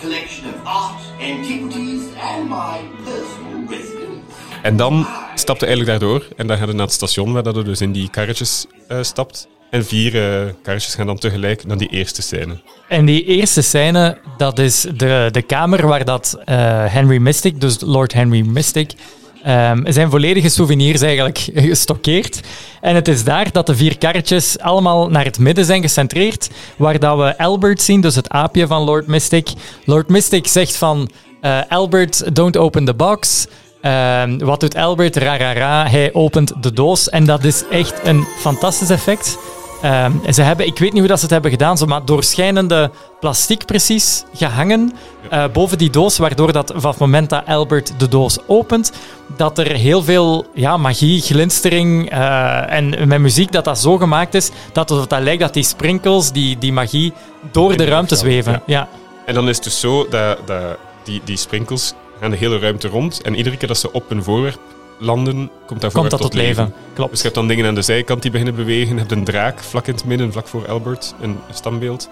collection 0.08 0.54
of 0.54 0.60
art, 0.64 1.00
antiquities, 1.20 2.02
and 2.20 2.48
my 2.48 2.78
personal 3.04 3.68
residence. 3.68 4.20
En 4.62 4.76
dan 4.76 5.06
stapt 5.34 5.60
hij 5.60 5.68
eigenlijk 5.68 6.00
daardoor 6.00 6.24
en 6.36 6.46
dan 6.46 6.56
gaat 6.56 6.66
hij 6.66 6.76
naar 6.76 6.86
het 6.86 6.94
station 6.94 7.32
waar 7.32 7.42
dat 7.42 7.54
hij 7.54 7.64
dus 7.64 7.80
in 7.80 7.92
die 7.92 8.10
karretjes 8.10 8.66
eh, 8.88 9.02
stapt. 9.02 9.48
En 9.70 9.84
vier 9.84 10.14
eh, 10.14 10.52
karretjes 10.62 10.94
gaan 10.94 11.06
dan 11.06 11.18
tegelijk 11.18 11.66
naar 11.66 11.76
die 11.76 11.88
eerste 11.88 12.22
scène. 12.22 12.60
En 12.88 13.04
die 13.04 13.24
eerste 13.24 13.62
scène, 13.62 14.18
dat 14.36 14.58
is 14.58 14.86
de, 14.96 15.28
de 15.30 15.42
kamer 15.42 15.86
waar 15.86 16.04
dat 16.04 16.38
eh, 16.44 16.84
Henry 16.86 17.18
Mystic, 17.18 17.60
dus 17.60 17.80
Lord 17.80 18.12
Henry 18.12 18.40
Mystic, 18.46 18.92
ehm, 19.42 19.92
zijn 19.92 20.10
volledige 20.10 20.48
souvenirs 20.48 21.00
eigenlijk 21.00 21.48
gestockeerd. 21.54 22.40
En 22.80 22.94
het 22.94 23.08
is 23.08 23.24
daar 23.24 23.52
dat 23.52 23.66
de 23.66 23.76
vier 23.76 23.98
karretjes 23.98 24.58
allemaal 24.58 25.08
naar 25.08 25.24
het 25.24 25.38
midden 25.38 25.64
zijn 25.64 25.82
gecentreerd, 25.82 26.50
waar 26.76 26.98
dat 26.98 27.18
we 27.18 27.38
Albert 27.38 27.82
zien, 27.82 28.00
dus 28.00 28.14
het 28.14 28.28
aapje 28.28 28.66
van 28.66 28.82
Lord 28.82 29.06
Mystic. 29.06 29.48
Lord 29.84 30.08
Mystic 30.08 30.46
zegt 30.46 30.76
van, 30.76 31.10
eh, 31.40 31.60
Albert, 31.68 32.34
don't 32.34 32.56
open 32.56 32.84
the 32.84 32.94
box. 32.94 33.46
Ehm, 33.80 34.38
wat 34.38 34.60
doet 34.60 34.76
Albert? 34.76 35.16
Ra, 35.16 35.36
ra, 35.36 35.52
ra. 35.52 35.86
Hij 35.86 36.12
opent 36.12 36.62
de 36.62 36.72
doos. 36.72 37.08
En 37.08 37.24
dat 37.24 37.44
is 37.44 37.64
echt 37.70 37.94
een 38.04 38.24
fantastisch 38.38 38.90
effect. 38.90 39.38
Ehm, 39.82 40.12
en 40.24 40.34
ze 40.34 40.42
hebben, 40.42 40.66
ik 40.66 40.78
weet 40.78 40.90
niet 40.90 40.98
hoe 40.98 41.08
dat 41.08 41.18
ze 41.18 41.24
het 41.24 41.32
hebben 41.32 41.50
gedaan, 41.50 41.78
maar 41.86 42.04
doorschijnende 42.04 42.90
plastic 43.20 43.64
precies 43.64 44.24
gehangen 44.34 44.92
eh, 45.30 45.44
boven 45.52 45.78
die 45.78 45.90
doos, 45.90 46.18
waardoor 46.18 46.52
dat 46.52 46.72
van 46.76 46.90
het 46.90 46.98
moment 46.98 47.30
dat 47.30 47.46
Albert 47.46 47.92
de 47.98 48.08
doos 48.08 48.38
opent, 48.46 48.92
dat 49.36 49.58
er 49.58 49.72
heel 49.72 50.02
veel 50.02 50.46
ja, 50.54 50.76
magie, 50.76 51.20
glinstering 51.20 52.10
eh, 52.10 52.72
en 52.72 53.08
met 53.08 53.20
muziek, 53.20 53.52
dat 53.52 53.64
dat 53.64 53.78
zo 53.78 53.96
gemaakt 53.96 54.34
is, 54.34 54.50
dat 54.72 54.88
het 54.88 55.10
dat 55.10 55.20
lijkt 55.20 55.40
dat 55.40 55.54
die 55.54 55.64
sprinkles, 55.64 56.32
die, 56.32 56.58
die 56.58 56.72
magie, 56.72 57.12
door 57.50 57.76
de 57.76 57.84
ruimte 57.84 58.16
zweven. 58.16 58.52
ja. 58.52 58.62
Ja. 58.66 58.88
En 59.24 59.34
dan 59.34 59.48
is 59.48 59.54
het 59.54 59.64
dus 59.64 59.80
zo 59.80 60.06
dat, 60.08 60.38
dat 60.46 60.76
die, 61.04 61.20
die 61.24 61.36
sprinkels 61.36 61.94
gaan 62.20 62.30
de 62.30 62.36
hele 62.36 62.58
ruimte 62.58 62.88
rond. 62.88 63.20
En 63.22 63.34
iedere 63.34 63.56
keer 63.56 63.68
dat 63.68 63.78
ze 63.78 63.92
op 63.92 64.10
een 64.10 64.22
voorwerp 64.22 64.60
landen, 64.98 65.36
komt 65.36 65.80
dat 65.80 65.80
Komt 65.80 65.92
voorwerp 65.92 66.10
dat 66.10 66.20
tot 66.20 66.34
leven. 66.34 66.64
Dus 66.64 66.94
Klopt. 66.94 67.16
je 67.16 67.22
hebt 67.22 67.34
dan 67.34 67.48
dingen 67.48 67.66
aan 67.66 67.74
de 67.74 67.82
zijkant 67.82 68.22
die 68.22 68.30
beginnen 68.30 68.54
bewegen. 68.54 68.92
Je 68.94 68.98
hebt 68.98 69.12
een 69.12 69.24
draak 69.24 69.60
vlak 69.60 69.86
in 69.86 69.94
het 69.94 70.04
midden, 70.04 70.32
vlak 70.32 70.48
voor 70.48 70.68
Albert, 70.68 71.14
een 71.20 71.38
standbeeld. 71.50 72.10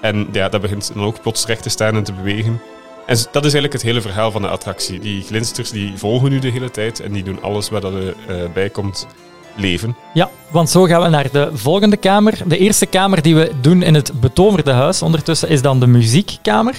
En 0.00 0.28
ja, 0.32 0.48
dat 0.48 0.60
begint 0.60 0.94
dan 0.94 1.04
ook 1.04 1.20
plots 1.22 1.46
recht 1.46 1.62
te 1.62 1.68
staan 1.68 1.94
en 1.94 2.04
te 2.04 2.12
bewegen. 2.12 2.60
En 3.06 3.16
dat 3.16 3.44
is 3.44 3.52
eigenlijk 3.52 3.72
het 3.72 3.82
hele 3.82 4.00
verhaal 4.00 4.30
van 4.30 4.42
de 4.42 4.48
attractie. 4.48 4.98
Die 4.98 5.22
glinsters 5.22 5.70
die 5.70 5.92
volgen 5.96 6.32
u 6.32 6.38
de 6.38 6.48
hele 6.48 6.70
tijd 6.70 7.00
en 7.00 7.12
die 7.12 7.22
doen 7.22 7.42
alles 7.42 7.68
wat 7.68 7.84
er 7.84 8.14
eh, 8.26 8.36
bij 8.52 8.70
komt 8.70 9.06
leven. 9.56 9.96
Ja, 10.14 10.30
want 10.50 10.70
zo 10.70 10.84
gaan 10.84 11.02
we 11.02 11.08
naar 11.08 11.30
de 11.32 11.50
volgende 11.52 11.96
kamer. 11.96 12.38
De 12.46 12.58
eerste 12.58 12.86
kamer 12.86 13.22
die 13.22 13.34
we 13.34 13.52
doen 13.60 13.82
in 13.82 13.94
het 13.94 14.20
betoverde 14.20 14.72
huis 14.72 15.02
ondertussen 15.02 15.48
is 15.48 15.62
dan 15.62 15.80
de 15.80 15.86
muziekkamer. 15.86 16.74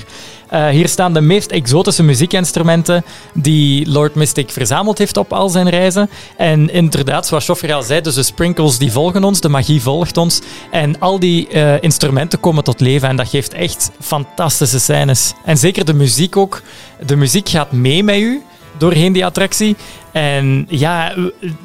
Eh, 0.48 0.68
hier 0.68 0.88
staan 0.88 1.14
de 1.14 1.22
meest 1.22 1.52
exotische 1.52 2.04
muziekinstrumenten 2.04 3.06
die 3.34 3.90
Lord 3.90 4.16
Mystic 4.16 4.50
verzameld 4.50 4.98
heeft 4.98 5.18
op 5.18 5.34
al 5.34 5.50
zijn 5.50 5.70
reizen. 5.70 6.10
En 6.38 6.74
inderdaad, 6.74 7.28
zoals 7.28 7.46
Joffrey 7.46 7.74
al 7.74 7.84
zei, 7.84 8.02
dus 8.02 8.16
de 8.16 8.24
sprinkles 8.24 8.78
die 8.78 8.92
volgen 8.92 9.24
ons, 9.24 9.42
de 9.42 9.50
magie 9.50 9.82
volgt 9.82 10.18
ons. 10.18 10.42
En 10.72 11.00
al 11.00 11.20
die 11.20 11.48
eh, 11.48 11.82
instrumenten 11.82 12.40
komen 12.40 12.64
tot 12.64 12.80
leven 12.80 13.10
en 13.10 13.16
dat 13.16 13.30
geeft 13.30 13.54
echt 13.54 13.92
fantastische 14.00 14.80
scènes. 14.80 15.34
En 15.46 15.58
zeker 15.58 15.86
de 15.86 15.94
muziek 15.94 16.38
ook. 16.38 16.62
De 17.06 17.16
muziek 17.16 17.50
gaat 17.50 17.72
mee 17.72 18.04
met 18.04 18.18
u 18.18 18.42
doorheen 18.78 19.14
die 19.14 19.26
attractie. 19.26 19.76
En 20.12 20.66
ja, 20.70 21.14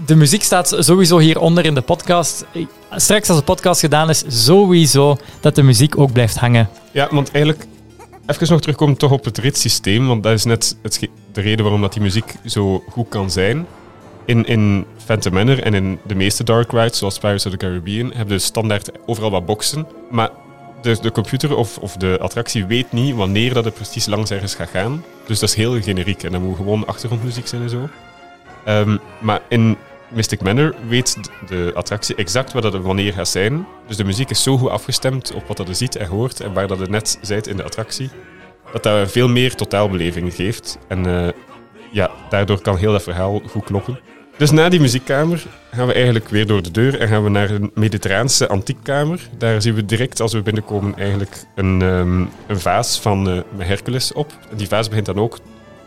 de 0.07 0.15
muziek 0.15 0.43
staat 0.43 0.77
sowieso 0.79 1.19
hieronder 1.19 1.65
in 1.65 1.75
de 1.75 1.81
podcast. 1.81 2.45
Straks 2.91 3.29
als 3.29 3.39
de 3.39 3.45
podcast 3.45 3.81
gedaan 3.81 4.09
is, 4.09 4.25
sowieso 4.27 5.17
dat 5.41 5.55
de 5.55 5.63
muziek 5.63 5.99
ook 5.99 6.13
blijft 6.13 6.37
hangen. 6.37 6.69
Ja, 6.93 7.09
want 7.11 7.31
eigenlijk, 7.31 7.67
even 8.27 8.47
nog 8.49 8.61
terugkomen 8.61 8.97
toch 8.97 9.11
op 9.13 9.25
het 9.25 9.39
ritssysteem, 9.39 10.07
want 10.07 10.23
dat 10.23 10.33
is 10.33 10.45
net 10.45 10.77
het 10.83 11.09
de 11.33 11.41
reden 11.41 11.63
waarom 11.63 11.81
dat 11.81 11.93
die 11.93 12.03
muziek 12.03 12.35
zo 12.45 12.85
goed 12.91 13.09
kan 13.09 13.31
zijn. 13.31 13.67
In, 14.25 14.47
in 14.47 14.85
Phantom 15.05 15.33
Manor 15.33 15.63
en 15.63 15.75
in 15.75 15.99
de 16.07 16.15
meeste 16.15 16.45
dark 16.45 16.73
rides, 16.73 16.99
zoals 16.99 17.19
Pirates 17.19 17.47
of 17.47 17.53
the 17.53 17.59
Caribbean, 17.59 18.13
hebben 18.15 18.35
je 18.35 18.41
standaard 18.41 18.91
overal 19.07 19.31
wat 19.31 19.47
boxen. 19.47 19.87
Maar 20.11 20.31
de, 20.83 21.01
de 21.01 21.13
computer 21.13 21.57
of, 21.57 21.79
of 21.79 21.97
de 21.97 22.19
attractie 22.21 22.67
weet 22.67 22.93
niet 22.93 23.15
wanneer 23.15 23.55
dat 23.55 23.65
het 23.65 23.75
precies 23.75 24.07
langs 24.07 24.31
ergens 24.31 24.55
gaat 24.55 24.71
gaan. 24.71 25.05
Dus 25.27 25.39
dat 25.39 25.49
is 25.49 25.55
heel 25.55 25.83
generiek 25.83 26.23
en 26.23 26.33
dat 26.33 26.41
moet 26.41 26.57
gewoon 26.57 26.87
achtergrondmuziek 26.87 27.47
zijn 27.47 27.63
en 27.63 27.71
zo. 27.71 27.89
Ehm, 28.65 28.97
maar 29.19 29.41
in 29.49 29.77
Mystic 30.09 30.43
Manor 30.43 30.75
weet 30.89 31.19
de 31.49 31.71
attractie 31.75 32.15
exact 32.15 32.53
wat 32.53 32.63
dat 32.63 32.75
er 32.75 32.83
wanneer 32.83 33.13
gaat 33.13 33.29
zijn. 33.29 33.67
Dus 33.87 33.97
de 33.97 34.05
muziek 34.05 34.31
is 34.31 34.43
zo 34.43 34.59
goed 34.59 34.71
afgestemd 34.71 35.33
op 35.35 35.47
wat 35.47 35.57
dat 35.57 35.69
je 35.69 35.75
ziet 35.75 35.97
en 35.97 36.07
hoort 36.07 36.41
en 36.41 36.53
waar 36.53 36.67
dat 36.67 36.79
je 36.79 36.87
net 36.87 37.19
zijt 37.21 37.47
in 37.47 37.57
de 37.57 37.63
attractie, 37.63 38.11
dat 38.73 38.83
dat 38.83 39.11
veel 39.11 39.29
meer 39.29 39.55
totaalbeleving 39.55 40.35
geeft. 40.35 40.79
En 40.89 41.07
eh, 41.07 41.29
ja, 41.91 42.11
daardoor 42.31 42.61
kan 42.61 42.77
heel 42.77 42.93
dat 42.93 43.03
verhaal 43.03 43.41
goed 43.49 43.65
kloppen. 43.65 44.01
Dus 44.41 44.51
na 44.51 44.69
die 44.69 44.81
muziekkamer 44.81 45.43
gaan 45.73 45.87
we 45.87 45.93
eigenlijk 45.93 46.29
weer 46.29 46.47
door 46.47 46.63
de 46.63 46.71
deur 46.71 47.01
en 47.01 47.09
gaan 47.09 47.25
we 47.25 47.31
naar 47.31 47.51
een 47.51 47.71
mediterraanse 47.75 48.49
antiekkamer. 48.49 49.21
Daar 49.39 49.63
zien 49.63 49.75
we 49.75 49.85
direct 49.85 50.21
als 50.21 50.33
we 50.33 50.43
binnenkomen 50.43 50.95
eigenlijk 50.99 51.45
een, 51.55 51.83
ehm, 51.83 52.21
een 52.47 52.61
vaas 52.61 53.01
van 53.01 53.31
eh, 53.31 53.39
Hercules 53.59 54.13
op. 54.13 54.33
En 54.51 54.57
die 54.57 54.69
vaas 54.69 54.89
begint 54.89 55.07
dan 55.07 55.19
ook 55.19 55.39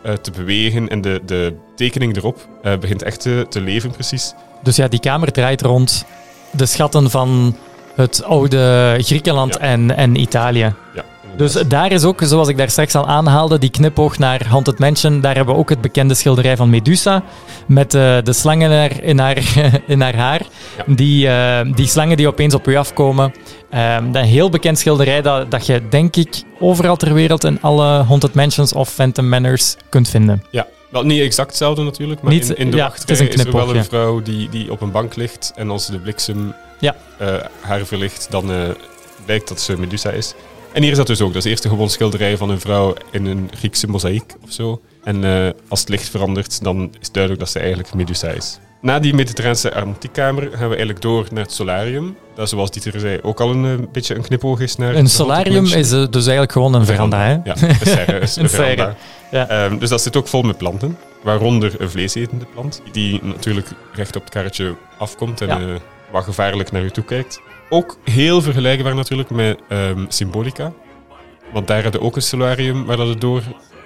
eh, 0.02 0.12
te 0.12 0.30
bewegen 0.30 0.88
en 0.88 1.00
de, 1.00 1.20
de 1.26 1.54
tekening 1.76 2.16
erop 2.16 2.48
eh, 2.62 2.78
begint 2.78 3.02
echt 3.02 3.20
te, 3.20 3.46
te 3.48 3.60
leven 3.60 3.90
precies. 3.90 4.34
Dus 4.62 4.76
ja, 4.76 4.88
die 4.88 5.00
kamer 5.00 5.32
draait 5.32 5.62
rond 5.62 6.04
de 6.50 6.66
schatten 6.66 7.10
van 7.10 7.56
het 7.94 8.24
oude 8.24 8.94
Griekenland 9.00 9.54
Ja. 9.54 9.60
en, 9.60 9.96
en 9.96 10.16
Italië. 10.20 10.74
Ja, 10.94 11.04
Dus 11.36 11.52
daar 11.52 11.92
is 11.92 12.04
ook, 12.04 12.20
zoals 12.24 12.48
ik 12.48 12.56
daar 12.56 12.70
straks 12.70 12.94
al 12.94 13.06
aanhaalde, 13.06 13.58
die 13.58 13.70
knipoog 13.70 14.18
naar 14.18 14.46
Haunted 14.46 14.78
Mansion. 14.78 15.20
Daar 15.20 15.34
hebben 15.34 15.54
we 15.54 15.60
ook 15.60 15.68
het 15.68 15.80
bekende 15.80 16.14
schilderij 16.14 16.56
van 16.56 16.70
Medusa. 16.70 17.22
Met 17.66 17.94
eh, 17.94 18.16
de 18.22 18.32
slangen 18.32 19.02
in 19.02 19.18
haar, 19.18 19.38
in 19.86 20.00
haar 20.00 20.16
haar. 20.16 20.40
Ja. 20.76 20.94
Die, 20.94 21.28
eh, 21.28 21.74
die 21.74 21.86
slangen 21.86 22.16
die 22.16 22.26
opeens 22.28 22.54
op 22.54 22.66
u 22.68 22.76
afkomen. 22.76 23.32
Ehm, 23.70 24.12
dat 24.12 24.22
een 24.22 24.28
heel 24.28 24.50
bekend 24.50 24.78
schilderij 24.78 25.22
dat, 25.22 25.50
dat 25.50 25.66
je, 25.66 25.88
denk 25.88 26.16
ik, 26.16 26.42
overal 26.60 26.96
ter 26.96 27.14
wereld 27.14 27.44
in 27.44 27.58
alle 27.62 27.84
Haunted 28.02 28.34
Mansions 28.34 28.72
of 28.72 28.88
Phantom 28.90 29.28
Manors 29.28 29.76
kunt 29.88 30.08
vinden. 30.08 30.44
Ja, 30.50 30.66
wel 30.90 31.02
niet 31.04 31.20
exact 31.20 31.48
hetzelfde 31.48 31.82
natuurlijk, 31.82 32.22
maar 32.22 32.32
Niet- 32.32 32.48
in, 32.48 32.56
in 32.56 32.70
de 32.70 32.76
ja, 32.76 32.82
wachtrij 32.82 33.16
het 33.16 33.24
is 33.28 33.34
is, 33.34 33.40
een 33.40 33.46
er 33.46 33.52
wel 33.52 33.64
knipoog, 33.64 33.70
een 33.70 33.82
ja. 33.82 33.84
vrouw 33.88 34.22
die, 34.22 34.48
die 34.48 34.70
op 34.72 34.80
een 34.80 34.90
bank 34.90 35.16
ligt 35.16 35.52
en 35.56 35.70
als 35.70 35.86
de 35.86 35.98
bliksem 35.98 36.54
Ja. 36.80 36.94
eh, 37.18 37.34
haar 37.60 37.84
verlicht, 37.86 38.26
dan 38.30 38.50
blijkt 39.24 39.48
dat 39.48 39.60
ze 39.60 39.78
Medusa 39.78 40.10
is. 40.10 40.34
En 40.74 40.82
hier 40.82 40.90
is 40.90 40.96
dat 40.96 41.06
dus 41.06 41.20
ook. 41.20 41.32
Dat 41.32 41.44
is 41.44 41.50
eerst 41.50 41.64
een 41.64 41.70
gewoon 41.70 41.90
schilderij 41.90 42.36
van 42.36 42.50
een 42.50 42.60
vrouw 42.60 42.94
in 43.10 43.26
een 43.26 43.50
Griekse 43.54 43.86
mozaïek 43.88 44.34
of 44.44 44.52
zo. 44.52 44.80
En 45.04 45.24
eh, 45.24 45.50
als 45.68 45.80
het 45.80 45.88
licht 45.88 46.08
verandert, 46.08 46.62
dan 46.62 46.92
is 47.00 47.10
duidelijk 47.10 47.42
dat 47.42 47.52
ze 47.52 47.58
eigenlijk 47.58 47.94
Medusa 47.94 48.28
is. 48.28 48.58
Na 48.80 48.98
die 48.98 49.14
mediterraanse 49.14 49.74
antiekkamer 49.74 50.42
gaan 50.42 50.58
we 50.68 50.68
eigenlijk 50.68 51.00
door 51.00 51.26
naar 51.32 51.42
het 51.42 51.52
solarium. 51.52 52.16
Dat 52.34 52.48
zoals 52.48 52.70
Dieter 52.70 53.00
zei 53.00 53.18
ook 53.22 53.40
al 53.40 53.50
een 53.50 53.64
eh, 53.64 53.86
beetje 53.92 54.14
een 54.14 54.22
knipoog 54.22 54.60
is 54.60 54.76
naar... 54.76 54.94
Een 54.94 55.08
solarium 55.08 55.64
is 55.64 55.92
eh, 55.92 56.06
dus 56.10 56.22
eigenlijk 56.22 56.52
gewoon 56.52 56.74
een 56.74 56.86
veranda. 56.86 57.24
Hè? 57.24 57.32
Ja, 57.44 57.54
een 57.62 57.76
serre 57.86 58.18
is 58.18 58.36
een, 58.36 58.48
veranda. 58.58 58.96
ja. 59.30 59.48
Ehm, 59.48 59.78
dus 59.78 59.88
dat 59.88 60.02
zit 60.02 60.16
ook 60.16 60.28
vol 60.28 60.42
met 60.42 60.56
planten. 60.56 60.98
Waaronder 61.22 61.72
een 61.78 61.90
vleesetende 61.90 62.44
plant, 62.52 62.82
die 62.92 63.20
natuurlijk 63.22 63.68
recht 63.92 64.16
op 64.16 64.22
het 64.22 64.32
karretje 64.32 64.74
afkomt 64.98 65.40
en 65.40 65.48
Ja. 65.48 65.78
wat 66.10 66.24
gevaarlijk 66.24 66.72
naar 66.72 66.82
u 66.82 66.90
toe 66.90 67.04
kijkt. 67.04 67.40
Ook 67.68 67.98
heel 68.04 68.42
vergelijkbaar 68.42 68.94
natuurlijk 68.94 69.30
met 69.30 69.58
ehm, 69.68 70.04
Symbolica. 70.08 70.72
Want 71.52 71.66
daar 71.66 71.82
hebben 71.82 72.00
we 72.00 72.06
ook 72.06 72.16
een 72.16 72.22
solarium 72.22 72.84
waar 72.84 72.96
dat 72.96 73.08
het 73.08 73.20
door 73.20 73.42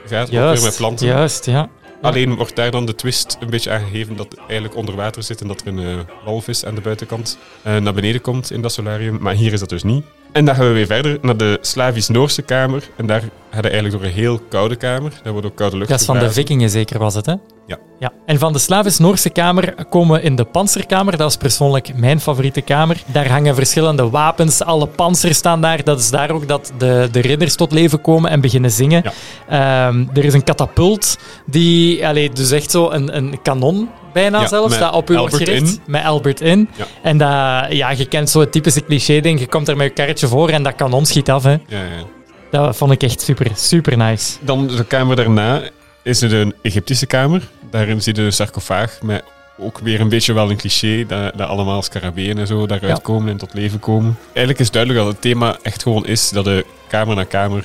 gaat, 0.06 0.26
ook 0.26 0.30
weer 0.30 0.50
met 0.50 0.60
Juist, 0.60 0.76
planten. 0.76 1.06
juist, 1.06 1.46
ja. 1.46 1.68
Alleen 2.02 2.34
wordt 2.34 2.56
daar 2.56 2.70
dan 2.70 2.86
de 2.86 2.94
twist 2.94 3.36
een 3.40 3.50
beetje 3.50 3.70
aangegeven 3.70 4.16
dat 4.16 4.26
het 4.30 4.38
eigenlijk 4.38 4.76
onder 4.76 4.96
water 4.96 5.22
zit 5.22 5.40
en 5.40 5.48
dat 5.48 5.60
er 5.60 5.66
een 5.66 5.78
eh, 5.78 5.98
walvis 6.24 6.64
aan 6.64 6.74
de 6.74 6.80
buitenkant 6.80 7.38
eh, 7.62 7.76
naar 7.76 7.94
beneden 7.94 8.20
komt 8.20 8.50
in 8.50 8.62
dat 8.62 8.72
solarium. 8.72 9.18
Maar 9.20 9.34
hier 9.34 9.52
is 9.52 9.60
dat 9.60 9.68
dus 9.68 9.82
niet. 9.82 10.04
En 10.32 10.44
dan 10.44 10.54
gaan 10.54 10.66
we 10.66 10.72
weer 10.72 10.86
verder 10.86 11.18
naar 11.22 11.36
de 11.36 11.58
Slavisch-Noorse 11.60 12.42
kamer. 12.42 12.82
En 12.96 13.06
daar 13.06 13.20
gaan 13.20 13.62
we 13.62 13.68
eigenlijk 13.68 13.92
door 13.92 14.04
een 14.04 14.16
heel 14.16 14.38
koude 14.48 14.76
kamer. 14.76 15.12
Daar 15.22 15.32
wordt 15.32 15.46
ook 15.46 15.56
koude 15.56 15.76
lucht 15.76 15.88
Dat 15.90 16.00
is 16.00 16.06
van 16.06 16.18
de 16.18 16.30
vikingen 16.30 16.70
zeker, 16.70 16.98
was 16.98 17.14
het, 17.14 17.26
hè? 17.26 17.34
Ja. 17.68 17.78
ja. 17.98 18.12
En 18.26 18.38
van 18.38 18.52
de 18.52 18.58
Slavisch-Noorse 18.58 19.30
kamer 19.30 19.74
komen 19.88 20.16
we 20.20 20.22
in 20.22 20.36
de 20.36 20.44
panzerkamer. 20.44 21.16
Dat 21.16 21.30
is 21.30 21.36
persoonlijk 21.36 21.96
mijn 21.96 22.20
favoriete 22.20 22.60
kamer. 22.60 23.02
Daar 23.06 23.28
hangen 23.28 23.54
verschillende 23.54 24.10
wapens. 24.10 24.62
Alle 24.62 24.86
panzers 24.86 25.36
staan 25.36 25.60
daar. 25.60 25.84
Dat 25.84 25.98
is 25.98 26.10
daar 26.10 26.30
ook 26.30 26.48
dat 26.48 26.72
de, 26.78 27.08
de 27.12 27.20
ridders 27.20 27.54
tot 27.54 27.72
leven 27.72 28.00
komen 28.00 28.30
en 28.30 28.40
beginnen 28.40 28.70
zingen. 28.70 29.02
Ehm, 29.48 30.04
er 30.14 30.24
is 30.24 30.34
een 30.34 30.44
katapult 30.44 31.18
die... 31.46 32.06
Allee, 32.06 32.30
dus 32.30 32.50
echt 32.50 32.70
zo 32.70 32.90
een, 32.90 33.16
een 33.16 33.38
kanon 33.42 33.88
bijna 34.12 34.40
Ja, 34.40 34.46
zelfs, 34.48 34.78
dat 34.78 34.92
op 34.94 35.10
u 35.10 35.16
wordt 35.18 35.36
gericht. 35.36 35.62
in. 35.62 35.80
Met 35.86 36.04
Albert 36.04 36.40
in. 36.40 36.68
Ja. 36.76 36.84
En 37.02 37.18
dat, 37.18 37.76
ja, 37.76 37.90
je 37.90 38.06
kent 38.08 38.30
zo 38.30 38.40
het 38.40 38.52
typische 38.52 38.84
cliché-ding. 38.84 39.40
Je 39.40 39.46
komt 39.46 39.68
er 39.68 39.76
met 39.76 39.86
je 39.86 39.92
karretje 39.92 40.26
voor 40.26 40.48
en 40.48 40.62
dat 40.62 40.74
kanon 40.74 41.06
schiet 41.06 41.30
af. 41.30 41.42
Hè. 41.42 41.50
Ja, 41.50 41.58
ja. 41.68 42.04
Dat 42.50 42.76
vond 42.76 42.92
ik 42.92 43.02
echt 43.02 43.20
super, 43.20 43.46
super 43.54 43.96
nice. 43.96 44.36
Dan 44.40 44.66
de 44.66 44.84
kamer 44.84 45.16
daarna 45.16 45.60
is 46.08 46.22
er 46.22 46.34
een 46.34 46.54
Egyptische 46.62 47.06
kamer. 47.06 47.48
Daarin 47.70 48.00
je 48.02 48.18
een 48.18 48.32
sarcofaag 48.32 49.02
met 49.02 49.22
ook 49.58 49.78
weer 49.78 50.00
een 50.00 50.08
beetje 50.08 50.32
wel 50.32 50.50
een 50.50 50.56
cliché, 50.56 51.04
dat, 51.06 51.32
dat 51.36 51.48
allemaal 51.48 51.82
scarabeeën 51.82 52.38
en 52.38 52.46
zo 52.46 52.66
daaruit 52.66 52.96
Ja. 52.96 53.02
komen 53.02 53.30
en 53.30 53.36
tot 53.36 53.54
leven 53.54 53.80
komen. 53.80 54.18
Eigenlijk 54.26 54.58
is 54.58 54.70
duidelijk 54.70 55.04
dat 55.04 55.12
het 55.12 55.22
thema 55.22 55.58
echt 55.62 55.82
gewoon 55.82 56.06
is 56.06 56.30
dat 56.30 56.44
de 56.44 56.64
kamer 56.88 57.16
na 57.16 57.24
kamer 57.24 57.64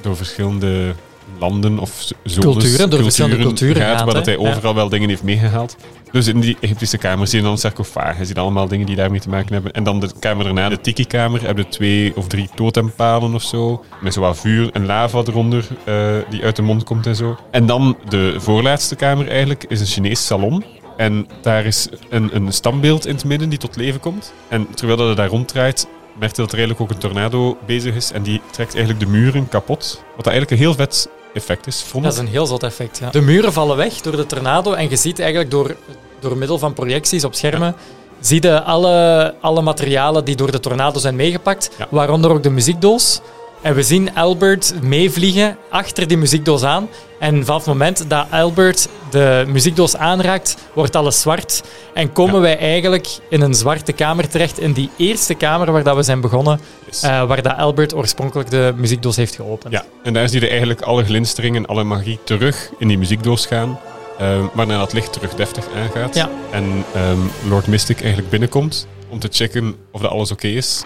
door 0.00 0.16
verschillende 0.16 0.94
landen 1.38 1.78
of 1.78 2.08
zones, 2.24 2.54
Culturen, 2.54 2.90
door 2.90 3.02
verschillende 3.02 3.42
culturen 3.42 3.82
gaat, 3.82 3.96
gaat, 3.96 4.04
waar 4.04 4.14
dat 4.14 4.26
hij 4.26 4.36
overal 4.36 4.74
wel 4.74 4.88
dingen 4.88 5.08
heeft 5.08 5.22
meegehaald. 5.22 5.76
Dus 6.12 6.26
in 6.26 6.40
die 6.40 6.56
Egyptische 6.60 6.98
kamer 6.98 7.26
zie 7.26 7.38
je 7.38 7.44
dan 7.44 7.58
sarcofagen, 7.58 8.26
zie 8.26 8.34
je 8.34 8.40
allemaal 8.40 8.68
dingen 8.68 8.86
die 8.86 8.96
daarmee 8.96 9.20
te 9.20 9.28
maken 9.28 9.52
hebben. 9.52 9.72
En 9.72 9.84
dan 9.84 10.00
de 10.00 10.10
kamer 10.18 10.44
daarna, 10.44 10.68
de 10.68 10.80
tiki-kamer, 10.80 11.42
hebben 11.42 11.68
twee 11.68 12.16
of 12.16 12.26
drie 12.26 12.48
totempalen 12.54 13.34
of 13.34 13.42
zo. 13.42 13.84
Met 14.00 14.12
zo 14.12 14.20
wat 14.20 14.38
vuur 14.38 14.70
en 14.72 14.86
lava 14.86 15.18
eronder, 15.18 15.66
eh, 15.84 16.14
die 16.30 16.42
uit 16.42 16.56
de 16.56 16.62
mond 16.62 16.84
komt 16.84 17.06
en 17.06 17.16
zo. 17.16 17.38
En 17.50 17.66
dan 17.66 17.96
de 18.08 18.34
voorlaatste 18.38 18.96
kamer 18.96 19.28
eigenlijk, 19.28 19.64
is 19.68 19.80
een 19.80 19.86
Chinees 19.86 20.26
salon. 20.26 20.64
En 20.96 21.26
daar 21.42 21.64
is 21.64 21.88
een, 22.08 22.36
een 22.36 22.52
standbeeld 22.52 23.06
in 23.06 23.14
het 23.14 23.24
midden 23.24 23.48
die 23.48 23.58
tot 23.58 23.76
leven 23.76 24.00
komt. 24.00 24.32
En 24.48 24.66
terwijl 24.74 24.98
dat 24.98 25.08
het 25.08 25.16
daar 25.16 25.28
ronddraait, 25.28 25.88
merkt 26.18 26.36
je 26.36 26.42
dat 26.42 26.52
er 26.52 26.58
eigenlijk 26.58 26.80
ook 26.80 26.90
een 26.90 27.02
tornado 27.02 27.56
bezig 27.66 27.94
is. 27.94 28.12
En 28.12 28.22
die 28.22 28.40
trekt 28.50 28.74
eigenlijk 28.74 29.04
de 29.04 29.10
muren 29.10 29.48
kapot. 29.48 30.02
Wat 30.16 30.24
dat 30.24 30.32
eigenlijk 30.32 30.50
een 30.50 30.66
heel 30.66 30.74
vet 30.74 31.08
effect 31.34 31.66
is, 31.66 31.82
vond 31.82 32.04
Dat 32.04 32.12
is 32.12 32.18
een 32.18 32.26
heel 32.28 32.46
zot 32.46 32.62
effect, 32.62 32.98
ja. 32.98 33.10
De 33.10 33.20
muren 33.20 33.52
vallen 33.52 33.76
weg 33.76 34.00
door 34.00 34.16
de 34.16 34.26
tornado 34.26 34.72
en 34.72 34.90
je 34.90 34.96
ziet 34.96 35.18
eigenlijk 35.18 35.50
door, 35.50 35.76
door 36.20 36.36
middel 36.36 36.58
van 36.58 36.72
projecties 36.72 37.24
op 37.24 37.34
schermen, 37.34 37.74
zie 38.20 38.42
je 38.42 38.62
alle, 38.62 39.34
alle 39.40 39.62
materialen 39.62 40.24
die 40.24 40.36
door 40.36 40.50
de 40.50 40.60
tornado 40.60 40.98
zijn 40.98 41.16
meegepakt, 41.16 41.70
Ja. 41.78 41.86
waaronder 41.90 42.30
ook 42.30 42.42
de 42.42 42.50
muziekdoos. 42.50 43.20
En 43.62 43.74
we 43.74 43.82
zien 43.82 44.14
Albert 44.14 44.74
meevliegen 44.82 45.56
achter 45.70 46.08
die 46.08 46.16
muziekdoos 46.16 46.62
aan. 46.62 46.88
En 47.18 47.44
vanaf 47.44 47.58
het 47.64 47.66
moment 47.72 48.04
dat 48.10 48.26
Albert 48.30 48.88
de 49.10 49.44
muziekdoos 49.48 49.96
aanraakt, 49.96 50.56
wordt 50.72 50.96
alles 50.96 51.20
zwart. 51.20 51.62
En 51.94 52.12
komen 52.12 52.34
Ja. 52.34 52.40
wij 52.40 52.58
eigenlijk 52.58 53.06
in 53.28 53.40
een 53.40 53.54
zwarte 53.54 53.92
kamer 53.92 54.28
terecht, 54.28 54.58
in 54.58 54.72
die 54.72 54.90
eerste 54.96 55.34
kamer 55.34 55.72
waar 55.72 55.82
dat 55.82 55.96
we 55.96 56.02
zijn 56.02 56.20
begonnen, 56.20 56.60
Yes. 56.86 57.02
eh, 57.02 57.26
waar 57.26 57.42
dat 57.42 57.56
Albert 57.56 57.94
oorspronkelijk 57.94 58.50
de 58.50 58.74
muziekdoos 58.76 59.16
heeft 59.16 59.34
geopend. 59.34 59.72
Ja, 59.72 59.84
en 60.02 60.12
daar 60.12 60.28
zie 60.28 60.40
je 60.40 60.48
eigenlijk 60.48 60.80
alle 60.82 61.04
glinstering 61.04 61.56
en 61.56 61.66
alle 61.66 61.84
magie 61.84 62.18
terug 62.24 62.70
in 62.78 62.88
die 62.88 62.98
muziekdoos 62.98 63.46
gaan. 63.46 63.78
Ehm 64.18 64.44
waarna 64.52 64.78
dat 64.78 64.92
licht 64.92 65.12
terug 65.12 65.34
deftig 65.34 65.64
aangaat. 65.76 66.14
Ja. 66.14 66.30
En 66.50 66.84
ehm, 66.94 67.18
Lord 67.48 67.66
Mystic 67.66 67.98
eigenlijk 68.00 68.30
binnenkomt 68.30 68.86
om 69.08 69.18
te 69.18 69.28
checken 69.30 69.74
of 69.90 70.00
dat 70.00 70.10
alles 70.10 70.30
oké 70.30 70.46
is. 70.48 70.82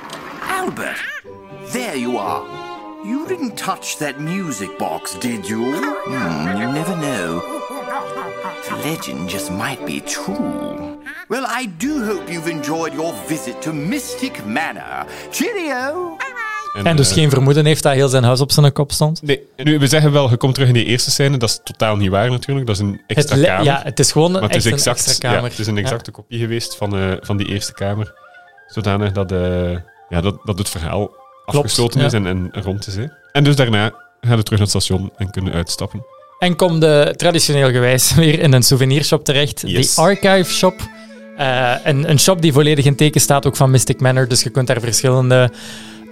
Albert, 0.61 1.20
there 1.73 1.97
you 1.97 2.19
are. 2.19 2.43
You 3.05 3.27
didn't 3.27 3.57
touch 3.57 3.97
that 3.99 4.19
music 4.19 4.79
box, 4.79 5.19
did 5.19 5.47
you? 5.49 5.63
Hmm, 6.05 6.57
you 6.61 6.73
never 6.73 6.95
know. 6.97 7.43
The 8.69 8.77
legend 8.85 9.31
just 9.31 9.51
might 9.51 9.85
be 9.87 10.01
true. 10.01 10.99
Well, 11.29 11.45
I 11.63 11.69
do 11.79 12.05
hope 12.05 12.33
you've 12.33 12.51
enjoyed 12.51 12.93
your 12.93 13.15
visit 13.27 13.63
to 13.63 13.73
Mystic 13.73 14.45
Manor. 14.47 15.07
Cheerio! 15.31 16.17
En 16.85 16.97
dus 16.97 17.09
eh, 17.09 17.15
geen 17.15 17.31
vermoeden 17.31 17.65
heeft 17.67 17.83
dat 17.83 17.93
heel 17.93 18.09
zijn 18.09 18.25
huis 18.25 18.41
op 18.41 18.53
zijn 18.53 18.73
kop 18.73 18.93
stond. 18.93 19.23
Nee, 19.23 19.47
nu, 19.57 19.79
we 19.79 19.87
zeggen 19.87 20.13
wel, 20.13 20.31
je 20.31 20.37
komt 20.37 20.55
terug 20.55 20.69
in 20.69 20.75
die 20.75 20.85
eerste 20.85 21.11
scène. 21.11 21.37
Dat 21.37 21.49
is 21.49 21.61
totaal 21.65 21.97
niet 21.97 22.11
waar 22.11 22.31
natuurlijk. 22.31 22.67
Dat 22.67 22.77
is 22.77 22.83
een 22.83 23.01
Het 23.07 23.17
extra 23.17 23.37
le- 23.37 23.47
kamer. 23.47 23.65
ja, 23.65 23.81
het 23.85 23.99
is 23.99 24.13
gewoon 24.13 24.27
een, 24.35 24.41
maar 24.41 24.43
het 24.51 24.55
is, 24.57 24.67
exact, 24.67 25.01
een 25.01 25.05
extra 25.07 25.29
kamer. 25.29 25.45
Ja, 25.45 25.49
het 25.51 25.59
is 25.59 25.67
een 25.67 25.79
exacte 25.79 26.11
kopie 26.11 26.39
geweest 26.39 26.77
van, 26.77 26.97
eh, 26.97 27.13
van 27.21 27.37
die 27.37 27.47
eerste 27.47 27.73
kamer. 27.73 28.15
Zodanig 28.67 29.13
dat, 29.13 29.33
eh, 29.33 29.71
ja, 30.09 30.21
dat, 30.21 30.39
dat 30.45 30.59
het 30.59 30.69
verhaal 30.69 31.11
afgesloten 31.57 32.01
is 32.01 32.13
en, 32.13 32.27
en 32.27 32.51
rond 32.53 32.87
is. 32.87 32.97
Hè. 32.97 33.05
En 33.33 33.45
dus 33.45 33.57
daarna 33.57 33.93
gaan 34.21 34.37
we 34.37 34.43
terug 34.43 34.59
naar 34.59 34.69
het 34.69 34.69
station 34.69 35.11
en 35.17 35.31
kunnen 35.31 35.53
uitstappen. 35.53 36.05
En 36.39 36.57
kom 36.57 36.81
de 36.81 37.15
traditioneel 37.17 37.71
gewijs 37.71 38.15
weer 38.15 38.39
in 38.39 38.53
een 38.53 38.63
souvenirshop 38.63 39.25
terecht. 39.25 39.63
Yes. 39.67 39.95
De 39.95 40.01
Archive 40.01 40.53
Shop. 40.53 40.75
Eh, 41.37 41.73
een, 41.85 42.11
een 42.11 42.19
shop 42.19 42.43
die 42.43 42.53
volledig 42.53 42.85
in 42.85 42.97
teken 42.97 43.21
staat 43.21 43.47
ook 43.47 43.57
van 43.57 43.71
Mystic 43.71 44.01
Manor. 44.01 44.29
Dus 44.29 44.43
je 44.43 44.51
kunt 44.51 44.67
daar 44.67 44.81
verschillende 44.81 45.51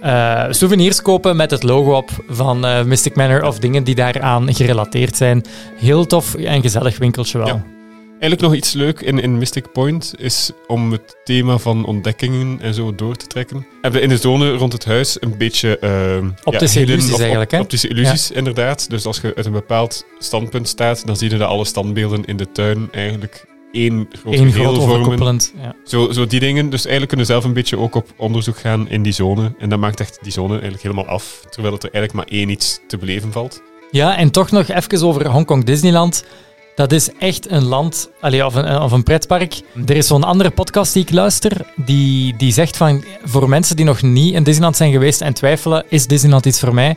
eh, 0.01 0.45
souvenirs 0.49 1.01
kopen 1.01 1.35
met 1.35 1.51
het 1.51 1.63
logo 1.63 1.95
op 1.95 2.09
van 2.27 2.65
eh, 2.65 2.83
Mystic 2.83 3.15
Manor 3.15 3.43
of 3.43 3.59
dingen 3.59 3.83
die 3.83 3.95
daaraan 3.95 4.53
gerelateerd 4.55 5.17
zijn. 5.17 5.45
Heel 5.75 6.05
tof 6.05 6.35
en 6.35 6.61
gezellig 6.61 6.97
winkeltje 6.97 7.37
wel. 7.37 7.47
Ja. 7.47 7.78
Eigenlijk 8.19 8.41
nog 8.41 8.53
iets 8.53 8.73
leuk 8.73 9.01
in, 9.01 9.19
in 9.19 9.37
Mystic 9.37 9.71
Point 9.71 10.13
is 10.17 10.51
om 10.67 10.91
het 10.91 11.17
thema 11.23 11.57
van 11.57 11.85
ontdekkingen 11.85 12.61
en 12.61 12.73
zo 12.73 12.95
door 12.95 13.15
te 13.15 13.27
trekken. 13.27 13.67
Hebben 13.81 13.99
we 13.99 14.05
in 14.07 14.13
de 14.13 14.17
zone 14.17 14.51
rond 14.51 14.73
het 14.73 14.85
huis 14.85 15.21
een 15.21 15.37
beetje... 15.37 15.79
ehm, 15.79 16.29
Optische 16.43 16.81
illusies 16.81 17.13
of 17.13 17.19
eigenlijk, 17.19 17.51
hè? 17.51 17.59
Optische 17.59 17.87
illusies, 17.87 18.31
inderdaad. 18.31 18.89
Dus 18.89 19.05
als 19.05 19.19
je 19.21 19.33
uit 19.35 19.45
een 19.45 19.51
bepaald 19.51 20.05
standpunt 20.17 20.67
staat, 20.67 21.05
dan 21.05 21.17
zie 21.17 21.29
je 21.29 21.37
dat 21.37 21.47
alle 21.47 21.65
standbeelden 21.65 22.25
in 22.25 22.37
de 22.37 22.51
tuin 22.51 22.87
eigenlijk 22.91 23.45
één 23.71 24.07
groot 24.21 24.33
Eén 24.33 24.51
geheel 24.51 24.73
groot 24.73 25.03
vormen. 25.03 25.39
Ja. 25.61 25.75
Zo, 25.83 26.11
zo 26.11 26.25
die 26.27 26.39
dingen. 26.39 26.69
Dus 26.69 26.81
eigenlijk 26.81 27.07
kunnen 27.07 27.25
we 27.25 27.31
zelf 27.31 27.43
een 27.45 27.53
beetje 27.53 27.77
ook 27.77 27.95
op 27.95 28.07
onderzoek 28.17 28.57
gaan 28.57 28.89
in 28.89 29.03
die 29.03 29.13
zone. 29.13 29.53
En 29.59 29.69
dat 29.69 29.79
maakt 29.79 29.99
echt 29.99 30.19
die 30.21 30.31
zone 30.31 30.51
eigenlijk 30.51 30.81
helemaal 30.83 31.07
af. 31.07 31.43
Terwijl 31.49 31.73
het 31.73 31.83
er 31.83 31.91
eigenlijk 31.93 32.25
maar 32.25 32.39
één 32.39 32.49
iets 32.49 32.79
te 32.87 32.97
beleven 32.97 33.31
valt. 33.31 33.61
Ja, 33.91 34.17
en 34.17 34.31
toch 34.31 34.51
nog 34.51 34.67
even 34.67 35.07
over 35.07 35.27
Hongkong 35.27 35.63
Disneyland. 35.63 36.23
Dat 36.79 36.91
is 36.91 37.09
echt 37.17 37.51
een 37.51 37.63
land, 37.63 38.09
allee, 38.21 38.45
of, 38.45 38.55
een, 38.55 38.81
of 38.81 38.91
een 38.91 39.03
pretpark. 39.03 39.61
Er 39.85 39.95
is 39.95 40.07
zo'n 40.07 40.23
andere 40.23 40.49
podcast 40.49 40.93
die 40.93 41.03
ik 41.03 41.11
luister, 41.11 41.65
die, 41.75 42.35
die 42.37 42.51
zegt 42.51 42.77
van, 42.77 43.03
voor 43.23 43.49
mensen 43.49 43.75
die 43.75 43.85
nog 43.85 44.01
niet 44.01 44.33
in 44.33 44.43
Disneyland 44.43 44.77
zijn 44.77 44.91
geweest 44.91 45.21
en 45.21 45.33
twijfelen, 45.33 45.85
is 45.89 46.07
Disneyland 46.07 46.45
iets 46.45 46.59
voor 46.59 46.73
mij? 46.73 46.95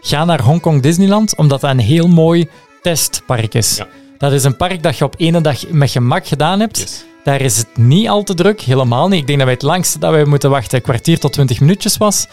Ga 0.00 0.24
naar 0.24 0.42
Hongkong 0.42 0.82
Disneyland, 0.82 1.36
omdat 1.36 1.60
dat 1.60 1.70
een 1.70 1.78
heel 1.78 2.08
mooi 2.08 2.48
testpark 2.82 3.54
is. 3.54 3.76
Ja. 3.76 3.88
Dat 4.18 4.32
is 4.32 4.44
een 4.44 4.56
park 4.56 4.82
dat 4.82 4.98
je 4.98 5.04
op 5.04 5.14
ene 5.16 5.40
dag 5.40 5.68
met 5.68 5.90
gemak 5.90 6.26
gedaan 6.26 6.60
hebt. 6.60 6.78
Yes. 6.78 7.04
Daar 7.24 7.40
is 7.40 7.56
het 7.56 7.76
niet 7.76 8.08
al 8.08 8.22
te 8.22 8.34
druk, 8.34 8.60
helemaal 8.60 9.08
niet. 9.08 9.20
Ik 9.20 9.26
denk 9.26 9.38
dat 9.38 9.46
wij 9.46 9.56
het 9.56 9.66
langste 9.66 9.98
dat 9.98 10.10
wij 10.10 10.24
moeten 10.24 10.50
wachten 10.50 10.78
een 10.78 10.84
kwartier 10.84 11.18
tot 11.18 11.32
twintig 11.32 11.60
minuutjes 11.60 11.96
was. 11.96 12.26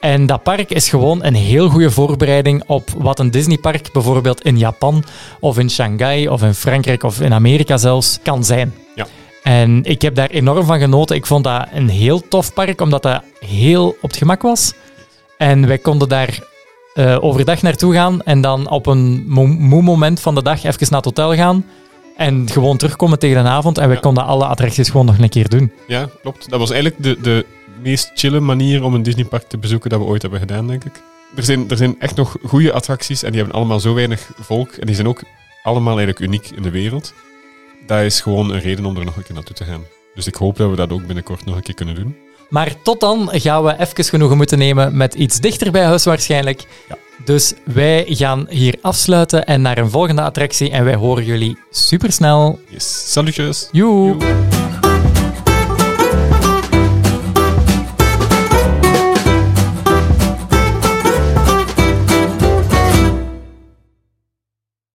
En 0.00 0.26
dat 0.26 0.42
park 0.42 0.70
is 0.70 0.88
gewoon 0.88 1.24
een 1.24 1.34
heel 1.34 1.68
goede 1.68 1.90
voorbereiding 1.90 2.62
op 2.66 2.88
wat 2.96 3.18
een 3.18 3.30
Disneypark 3.30 3.92
bijvoorbeeld 3.92 4.42
in 4.42 4.58
Japan 4.58 5.04
of 5.40 5.58
in 5.58 5.70
Shanghai 5.70 6.28
of 6.28 6.42
in 6.42 6.54
Frankrijk 6.54 7.02
of 7.02 7.20
in 7.20 7.32
Amerika 7.32 7.76
zelfs 7.76 8.18
kan 8.22 8.44
zijn. 8.44 8.74
Ja. 8.94 9.06
En 9.42 9.84
ik 9.84 10.02
heb 10.02 10.14
daar 10.14 10.30
enorm 10.30 10.64
van 10.66 10.78
genoten. 10.78 11.16
Ik 11.16 11.26
vond 11.26 11.44
dat 11.44 11.66
een 11.72 11.88
heel 11.88 12.28
tof 12.28 12.52
park, 12.54 12.80
omdat 12.80 13.02
dat 13.02 13.22
heel 13.40 13.88
op 13.88 14.08
het 14.10 14.16
gemak 14.16 14.42
was. 14.42 14.72
En 15.38 15.66
wij 15.66 15.78
konden 15.78 16.08
daar 16.08 16.38
eh, 16.94 17.16
overdag 17.20 17.62
naartoe 17.62 17.94
gaan 17.94 18.22
en 18.22 18.40
dan 18.40 18.70
op 18.70 18.86
een 18.86 19.24
mo- 19.26 19.46
moe 19.46 19.82
moment 19.82 20.20
van 20.20 20.34
de 20.34 20.42
dag 20.42 20.64
even 20.64 20.78
naar 20.80 21.02
het 21.02 21.04
hotel 21.04 21.34
gaan. 21.34 21.64
En 22.16 22.48
gewoon 22.50 22.76
terugkomen 22.76 23.18
tegen 23.18 23.42
de 23.44 23.48
avond. 23.50 23.78
En 23.78 23.86
wij 23.86 23.94
Ja. 23.94 24.00
konden 24.02 24.24
alle 24.24 24.46
attracties 24.46 24.90
gewoon 24.90 25.06
nog 25.06 25.18
een 25.18 25.28
keer 25.28 25.48
doen. 25.48 25.72
Ja, 25.86 26.08
klopt. 26.22 26.50
Dat 26.50 26.58
was 26.58 26.70
eigenlijk 26.70 27.02
de, 27.02 27.20
de 27.22 27.46
meest 27.86 28.10
chille 28.14 28.40
manier 28.40 28.84
om 28.84 28.94
een 28.94 29.02
Disneypark 29.02 29.48
te 29.48 29.58
bezoeken 29.58 29.90
dat 29.90 29.98
we 29.98 30.04
ooit 30.04 30.22
hebben 30.22 30.40
gedaan, 30.40 30.66
denk 30.66 30.84
ik. 30.84 31.02
Er 31.36 31.42
zijn, 31.42 31.70
er 31.70 31.76
zijn 31.76 32.00
echt 32.00 32.16
nog 32.16 32.36
goede 32.44 32.72
attracties 32.72 33.22
en 33.22 33.30
die 33.30 33.40
hebben 33.40 33.56
allemaal 33.56 33.80
zo 33.80 33.94
weinig 33.94 34.30
volk. 34.38 34.72
En 34.72 34.86
die 34.86 34.94
zijn 34.94 35.08
ook 35.08 35.22
allemaal 35.62 35.96
eigenlijk 35.98 36.26
uniek 36.26 36.50
in 36.56 36.62
de 36.62 36.70
wereld. 36.70 37.14
Dat 37.86 38.00
is 38.00 38.20
gewoon 38.20 38.50
een 38.50 38.60
reden 38.60 38.84
om 38.84 38.96
er 38.96 39.04
nog 39.04 39.16
een 39.16 39.22
keer 39.22 39.34
naartoe 39.34 39.56
te 39.56 39.64
gaan. 39.64 39.84
Dus 40.14 40.26
ik 40.26 40.34
hoop 40.34 40.56
dat 40.56 40.70
we 40.70 40.76
dat 40.76 40.90
ook 40.90 41.06
binnenkort 41.06 41.44
nog 41.44 41.56
een 41.56 41.62
keer 41.62 41.74
kunnen 41.74 41.94
doen. 41.94 42.16
Maar 42.48 42.82
tot 42.82 43.00
dan 43.00 43.28
gaan 43.32 43.64
we 43.64 43.78
even 43.78 44.04
genoegen 44.04 44.36
moeten 44.36 44.58
nemen 44.58 44.96
met 44.96 45.14
iets 45.14 45.40
dichter 45.40 45.72
bij 45.72 45.84
huis 45.84 46.04
waarschijnlijk. 46.04 46.66
Ja. 46.88 46.96
Dus 47.24 47.54
wij 47.64 48.04
gaan 48.08 48.46
hier 48.48 48.78
afsluiten 48.80 49.46
en 49.46 49.62
naar 49.62 49.78
een 49.78 49.90
volgende 49.90 50.22
attractie. 50.22 50.70
En 50.70 50.84
wij 50.84 50.94
horen 50.94 51.24
jullie 51.24 51.58
supersnel. 51.70 52.60
Yes. 52.68 53.12
Salutjes! 53.12 53.68
Joe! 53.72 54.16